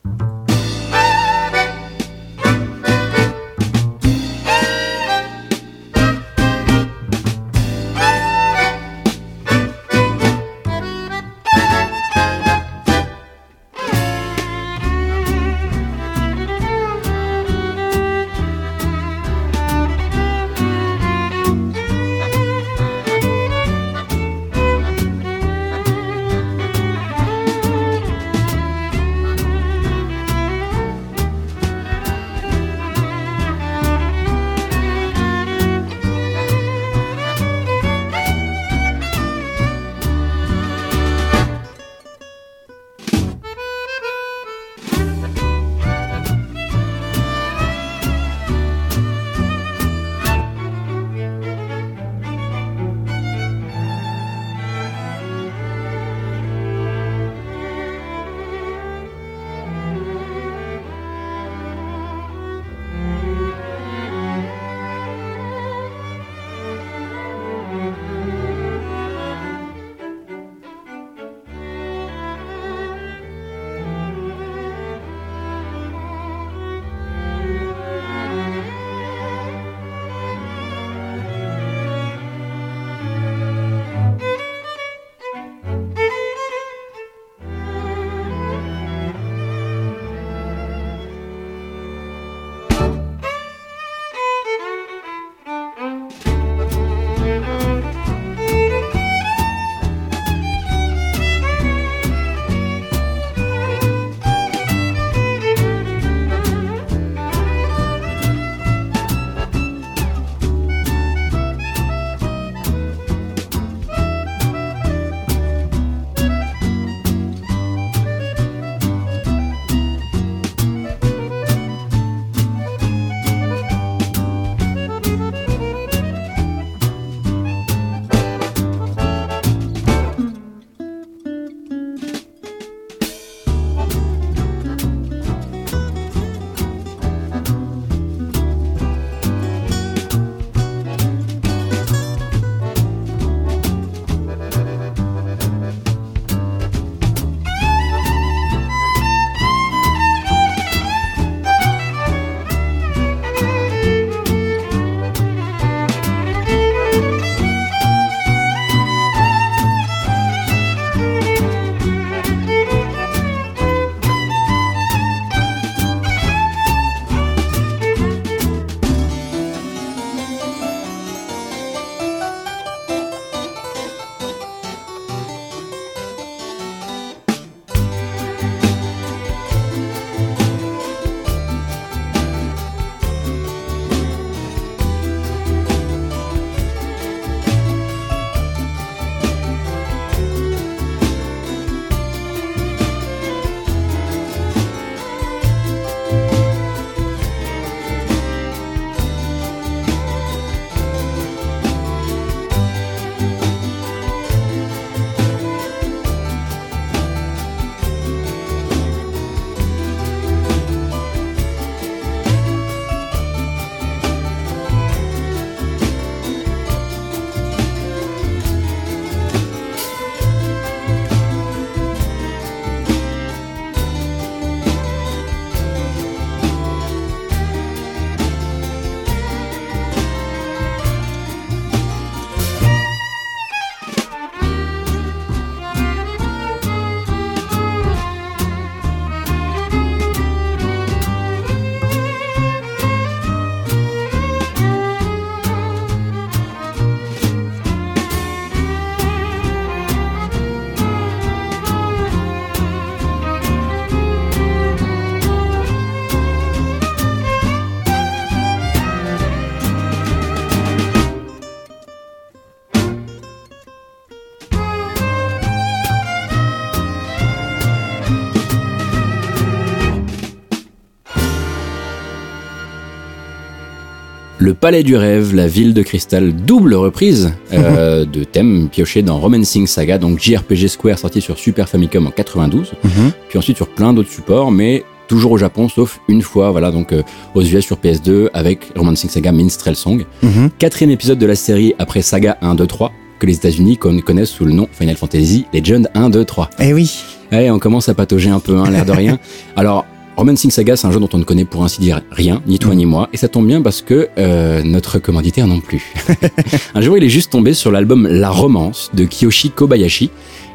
[274.66, 279.68] Palais du Rêve, la ville de cristal, double reprise euh, de thèmes piochés dans Romancing
[279.68, 283.12] Saga, donc JRPG Square sorti sur Super Famicom en 92, Mhm.
[283.30, 286.94] puis ensuite sur plein d'autres supports, mais toujours au Japon, sauf une fois, voilà, donc
[286.94, 287.04] euh,
[287.36, 290.04] aux US sur PS2 avec Romancing Saga Minstrel Song.
[290.24, 290.50] Mhm.
[290.58, 294.32] Quatrième épisode de la série après Saga 1, 2, 3, que les États-Unis con- connaissent
[294.32, 296.50] sous le nom Final Fantasy Legend 1, 2, 3.
[296.60, 296.92] Eh oui.
[297.32, 299.20] Ouais, on commence à patauger un peu, hein, l'air de rien.
[299.56, 299.86] Alors,
[300.18, 302.74] Romancing Saga, c'est un jeu dont on ne connaît pour ainsi dire rien, ni toi
[302.74, 305.94] ni moi, et ça tombe bien parce que euh, notre commanditaire non plus.
[306.76, 310.10] un jour, il est juste tombé sur l'album La Romance de Kiyoshi Kobayashi,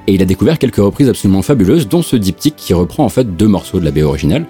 [0.06, 3.36] et il a découvert quelques reprises absolument fabuleuses, dont ce diptyque qui reprend en fait
[3.36, 4.46] deux morceaux de la BO originale.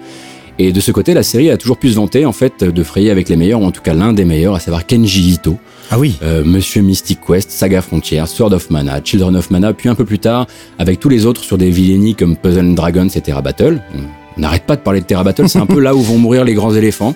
[0.59, 3.11] Et de ce côté, la série a toujours pu se vanter en fait de frayer
[3.11, 5.57] avec les meilleurs, ou en tout cas l'un des meilleurs, à savoir Kenji Ito,
[5.89, 6.15] Ah oui.
[6.23, 10.05] euh, Monsieur Mystic Quest, Saga Frontier, Sword of Mana, Children of Mana, puis un peu
[10.05, 10.47] plus tard,
[10.79, 13.81] avec tous les autres sur des vilainies comme Puzzle and Dragons et Terra Battle.
[14.41, 16.55] N'arrête pas de parler de Terra Battle, c'est un peu là où vont mourir les
[16.55, 17.13] grands éléphants.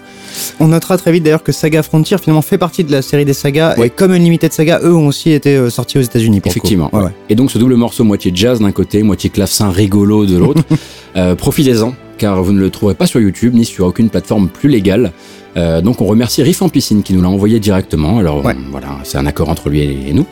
[0.60, 3.34] On notera très vite d'ailleurs que Saga Frontier finalement fait partie de la série des
[3.34, 3.88] sagas Ouais.
[3.88, 6.39] et comme Unlimited Saga, eux ont aussi été euh, sortis aux États-Unis.
[6.45, 6.89] Effectivement.
[6.93, 7.06] Ouais, ouais.
[7.07, 7.11] ouais.
[7.30, 10.61] Et donc ce double morceau, moitié jazz d'un côté, moitié clavecin rigolo de l'autre,
[11.15, 14.69] euh, profitez-en, car vous ne le trouverez pas sur YouTube ni sur aucune plateforme plus
[14.69, 15.11] légale.
[15.57, 18.18] Euh, donc on remercie Riff en piscine qui nous l'a envoyé directement.
[18.19, 18.53] Alors Ouais.
[18.57, 20.26] on- voilà, c'est un accord entre lui et, et nous.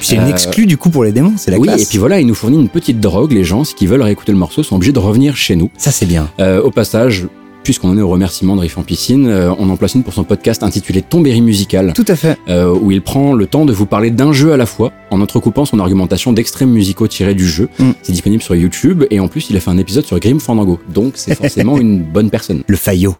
[0.00, 1.82] C'est une Euh, exclue du coup pour les démons, c'est la oui, classe.
[1.82, 3.32] et puis voilà, il nous fournit une petite drogue.
[3.32, 5.70] Les gens, qui veulent réécouter le morceau, sont obligés de revenir chez nous.
[5.76, 6.28] Ça c'est bien.
[6.40, 7.26] Euh, au passage,
[7.62, 10.14] puisqu'on en est au remerciement de Riff en piscine, euh, on en place une pour
[10.14, 12.38] son podcast intitulé Tombéry musical, Tout à fait.
[12.48, 15.20] euh, où il prend le temps de vous parler d'un jeu à la fois, en
[15.20, 17.68] entrecoupant son argumentation d'extrêmes musicaux tirés du jeu.
[17.78, 17.90] Mm.
[18.02, 20.78] C'est disponible sur YouTube, et en plus, il a fait un épisode sur Grim Fandango,
[20.92, 22.62] donc c'est forcément une bonne personne.
[22.66, 23.14] Le faillot.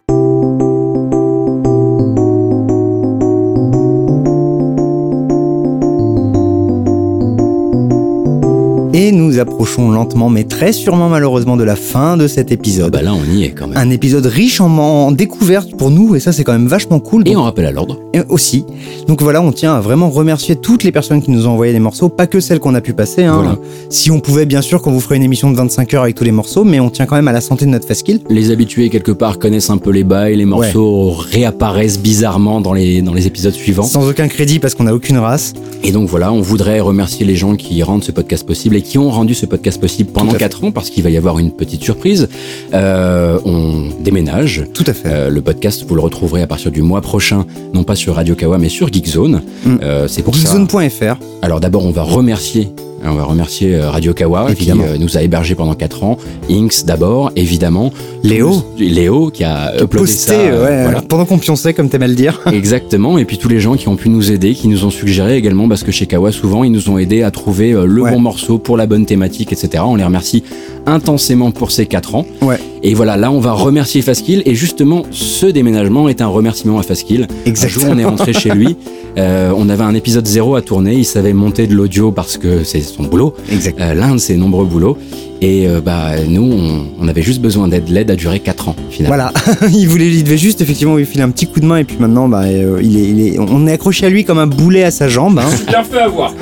[8.93, 12.91] Et nous approchons lentement mais très sûrement malheureusement de la fin de cet épisode.
[12.91, 13.77] Bah là, on y est quand même.
[13.77, 17.27] Un épisode riche en, en découvertes pour nous et ça c'est quand même vachement cool.
[17.27, 17.99] Et on rappelle à l'ordre.
[18.27, 18.65] Aussi.
[19.07, 21.79] Donc voilà, on tient à vraiment remercier toutes les personnes qui nous ont envoyé des
[21.79, 23.23] morceaux, pas que celles qu'on a pu passer.
[23.23, 23.35] Hein.
[23.35, 23.57] Voilà.
[23.89, 26.25] Si on pouvait, bien sûr, qu'on vous ferait une émission de 25 heures avec tous
[26.25, 28.19] les morceaux, mais on tient quand même à la santé de notre Fastkill.
[28.29, 33.01] Les habitués, quelque part, connaissent un peu les bails, les morceaux réapparaissent bizarrement dans les,
[33.01, 33.83] dans les épisodes suivants.
[33.83, 35.53] Sans aucun crédit parce qu'on n'a aucune race.
[35.83, 38.97] Et donc voilà, on voudrait remercier les gens qui rendent ce podcast possible et qui
[38.97, 40.45] ont rendu ce podcast possible pendant Tout à fait.
[40.45, 42.27] 4 ans parce qu'il va y avoir une petite surprise.
[42.73, 44.63] Euh, on déménage.
[44.73, 45.07] Tout à fait.
[45.07, 47.45] Euh, le podcast, vous le retrouverez à partir du mois prochain,
[47.75, 49.43] non pas sur Radio Kawa, mais sur Geekzone.
[49.65, 49.75] Mm.
[49.83, 50.57] Euh, c'est pour ça.
[50.57, 51.17] Geekzone.fr.
[51.43, 52.73] Alors d'abord, on va remercier.
[53.03, 54.83] On va remercier euh, Radio Kawa Évidemment.
[54.83, 56.17] qui euh, nous a hébergés pendant 4 ans.
[56.49, 57.91] Inks d'abord, évidemment.
[58.23, 58.63] Léo.
[58.77, 60.37] Léo qui a uploadé Posté, ça.
[60.37, 61.01] ouais, voilà.
[61.01, 62.39] pendant qu'on pionçait, comme t'aimes à le dire.
[62.53, 65.35] Exactement, et puis tous les gens qui ont pu nous aider, qui nous ont suggéré
[65.37, 68.11] également, parce que chez Kawa, souvent, ils nous ont aidé à trouver euh, le Ouais.
[68.11, 69.83] bon morceau pour la bonne thématique, etc.
[69.85, 70.43] On les remercie
[70.85, 72.25] intensément pour ces 4 ans.
[72.41, 72.57] Ouais.
[72.83, 76.83] Et voilà, là, on va remercier Faskill, et justement, ce déménagement est un remerciement à
[76.83, 77.27] Faskill.
[77.47, 78.75] Un jour, on est rentré chez lui,
[79.17, 82.63] euh, on avait un épisode zéro à tourner, il savait monter de l'audio parce que
[82.63, 84.97] c'est son boulot, euh, l'un de ses nombreux boulots.
[85.43, 87.89] Et euh, bah nous, on, on avait juste besoin d'aide.
[87.89, 89.15] L'aide a duré 4 ans, finalement.
[89.15, 89.33] Voilà,
[89.73, 91.97] il voulait, il devait juste effectivement lui filer un petit coup de main et puis
[91.99, 94.83] maintenant, bah, euh, il est, il est, on est accroché à lui comme un boulet
[94.83, 95.39] à sa jambe.
[95.39, 95.49] hein.
[95.67, 96.33] Bien fait avoir.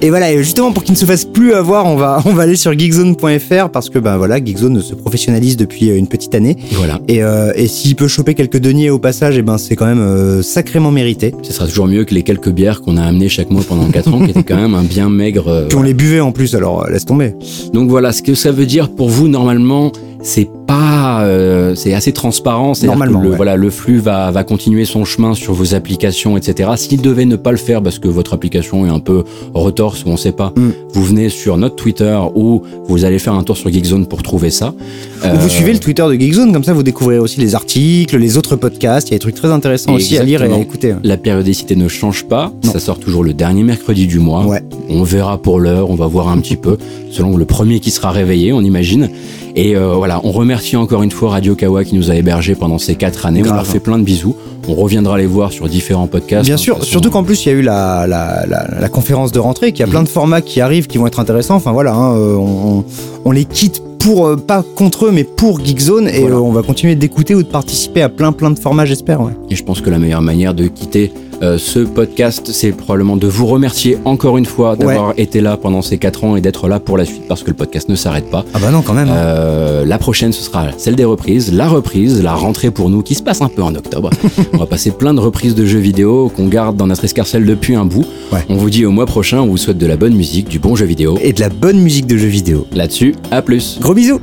[0.00, 2.42] Et voilà, et justement pour qu'il ne se fasse plus avoir, on va, on va
[2.44, 6.56] aller sur geekzone.fr parce que bah voilà, Geekzone se professionnalise depuis euh, une petite année.
[6.72, 7.00] Voilà.
[7.08, 10.00] Et, euh, et s'il peut choper quelques deniers au passage, et ben c'est quand même
[10.00, 11.34] euh, sacrément mérité.
[11.42, 14.12] Ce sera toujours mieux que les quelques bières qu'on a amenées chaque mois pendant 4
[14.14, 15.48] ans, qui étaient quand même un bien maigre.
[15.48, 17.34] euh, Puis on les buvait en plus, alors euh, laisse tomber.
[17.72, 22.12] Donc voilà, ce que ça veut dire pour vous normalement, c'est pas, euh, c'est assez
[22.12, 22.74] transparent.
[22.74, 23.36] C'est-à-dire Normalement, que le, ouais.
[23.36, 26.70] voilà, le flux va, va continuer son chemin sur vos applications, etc.
[26.76, 30.08] S'il devait ne pas le faire parce que votre application est un peu retorse ou
[30.08, 30.70] on sait pas, Mm.
[30.92, 34.50] vous venez sur notre Twitter ou vous allez faire un tour sur Geekzone pour trouver
[34.50, 34.74] ça.
[35.22, 38.16] Ou Euh, Vous suivez le Twitter de Geekzone, comme ça vous découvrirez aussi les articles,
[38.18, 40.58] les autres podcasts, il y a des trucs très intéressants aussi à lire et à
[40.58, 40.94] écouter.
[41.02, 42.72] La périodicité ne change pas, Non.
[42.72, 44.44] ça sort toujours le dernier mercredi du mois.
[44.46, 44.62] Ouais.
[44.88, 46.76] On verra pour l'heure, on va voir un petit peu,
[47.10, 49.08] selon le premier qui sera réveillé, on imagine.
[49.56, 52.78] Et euh, voilà, on remercie encore une fois Radio Kawa qui nous a hébergés pendant
[52.78, 53.42] ces quatre années.
[53.48, 54.36] On leur fait plein de bisous.
[54.68, 56.46] On reviendra les voir sur différents podcasts.
[56.46, 59.32] Bien sûr, façon, surtout qu'en plus il y a eu la, la, la, la conférence
[59.32, 61.56] de rentrée, qu'il y a plein de formats qui arrivent, qui vont être intéressants.
[61.56, 62.84] Enfin voilà, hein, euh, on, on-
[63.26, 66.36] on les quitte pour euh, pas contre eux, mais pour Geekzone, et Voilà.
[66.36, 69.20] euh, on va continuer d'écouter ou de participer à plein plein de formats, j'espère.
[69.22, 69.32] Ouais.
[69.50, 71.10] Et je pense que la meilleure manière de quitter
[71.42, 75.82] euh, ce podcast, c'est probablement de vous remercier encore une fois d'avoir été là pendant
[75.82, 78.30] ces quatre ans et d'être là pour la suite parce que le podcast ne s'arrête
[78.30, 78.44] pas.
[78.54, 79.08] Ah bah non, quand même.
[79.08, 79.14] hein.
[79.16, 83.14] Euh, la prochaine, ce sera celle des reprises, la reprise, la rentrée pour nous, qui
[83.14, 84.10] se passe un peu en octobre.
[84.52, 87.74] on va passer plein de reprises de jeux vidéo qu'on garde dans notre escarcelle depuis
[87.74, 88.04] un bout.
[88.32, 88.40] Ouais.
[88.48, 90.76] On vous dit au mois prochain, on vous souhaite de la bonne musique, du bon
[90.76, 91.18] jeu vidéo.
[91.22, 92.66] Et de la bonne musique de jeux vidéo.
[92.72, 93.78] Là-dessus, à plus.
[93.80, 94.20] Gros bisous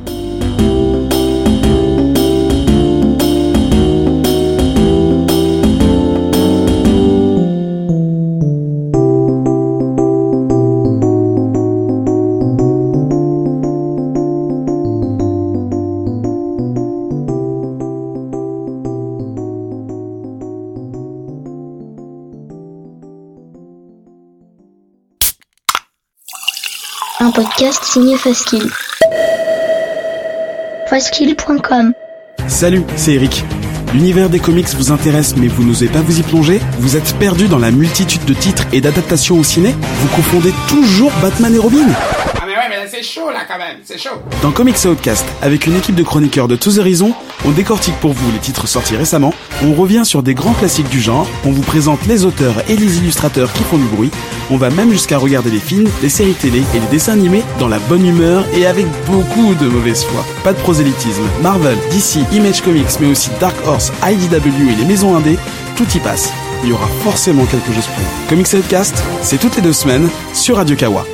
[27.42, 28.70] podcast signé Faskill.
[30.88, 31.92] Faskill.com
[32.46, 33.42] Salut, c'est Eric.
[33.92, 36.60] L'univers des comics vous intéresse mais vous n'osez pas vous y plonger?
[36.78, 39.74] Vous êtes perdu dans la multitude de titres et d'adaptations au ciné?
[39.82, 41.88] Vous confondez toujours Batman et Robin?
[42.40, 44.22] Ah mais ouais, mais c'est chaud là quand même, c'est chaud.
[44.40, 47.12] Dans Comics Outcast, avec une équipe de chroniqueurs de tous horizons,
[47.44, 49.31] on décortique pour vous les titres sortis récemment,
[49.64, 52.98] on revient sur des grands classiques du genre, on vous présente les auteurs et les
[52.98, 54.10] illustrateurs qui font du bruit,
[54.50, 57.68] on va même jusqu'à regarder les films, les séries télé et les dessins animés dans
[57.68, 60.24] la bonne humeur et avec beaucoup de mauvaise foi.
[60.44, 61.22] Pas de prosélytisme.
[61.42, 65.38] Marvel, DC, Image Comics, mais aussi Dark Horse, IDW et les maisons indées,
[65.76, 66.32] tout y passe.
[66.64, 68.28] Il y aura forcément quelque chose pour vous.
[68.28, 71.04] Comics Outcast, c'est toutes les deux semaines sur Radio Kawa.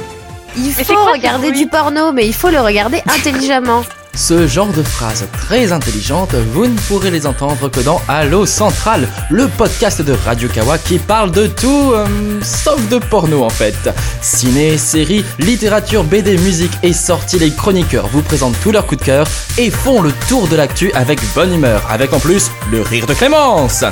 [0.57, 3.83] Il faut regarder du porno, mais il faut le regarder intelligemment.
[4.19, 9.07] Ce genre de phrases très intelligentes, vous ne pourrez les entendre que dans Allo Central,
[9.31, 12.05] le podcast de Radio Kawa qui parle de tout, euh,
[12.43, 13.89] sauf de porno en fait.
[14.21, 19.07] Ciné, séries, littérature, BD, musique et sorties, les chroniqueurs vous présentent tous leurs coups de
[19.07, 23.07] cœur et font le tour de l'actu avec bonne humeur, avec en plus le rire
[23.07, 23.85] de Clémence.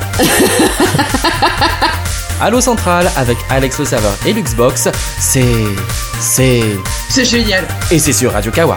[2.41, 4.89] Allo Central avec Alex le serveur et Luxbox,
[5.21, 5.45] c'est...
[6.21, 6.65] c'est...
[7.09, 7.65] C'est génial.
[7.93, 8.75] Et c'est sur Radio Kawa.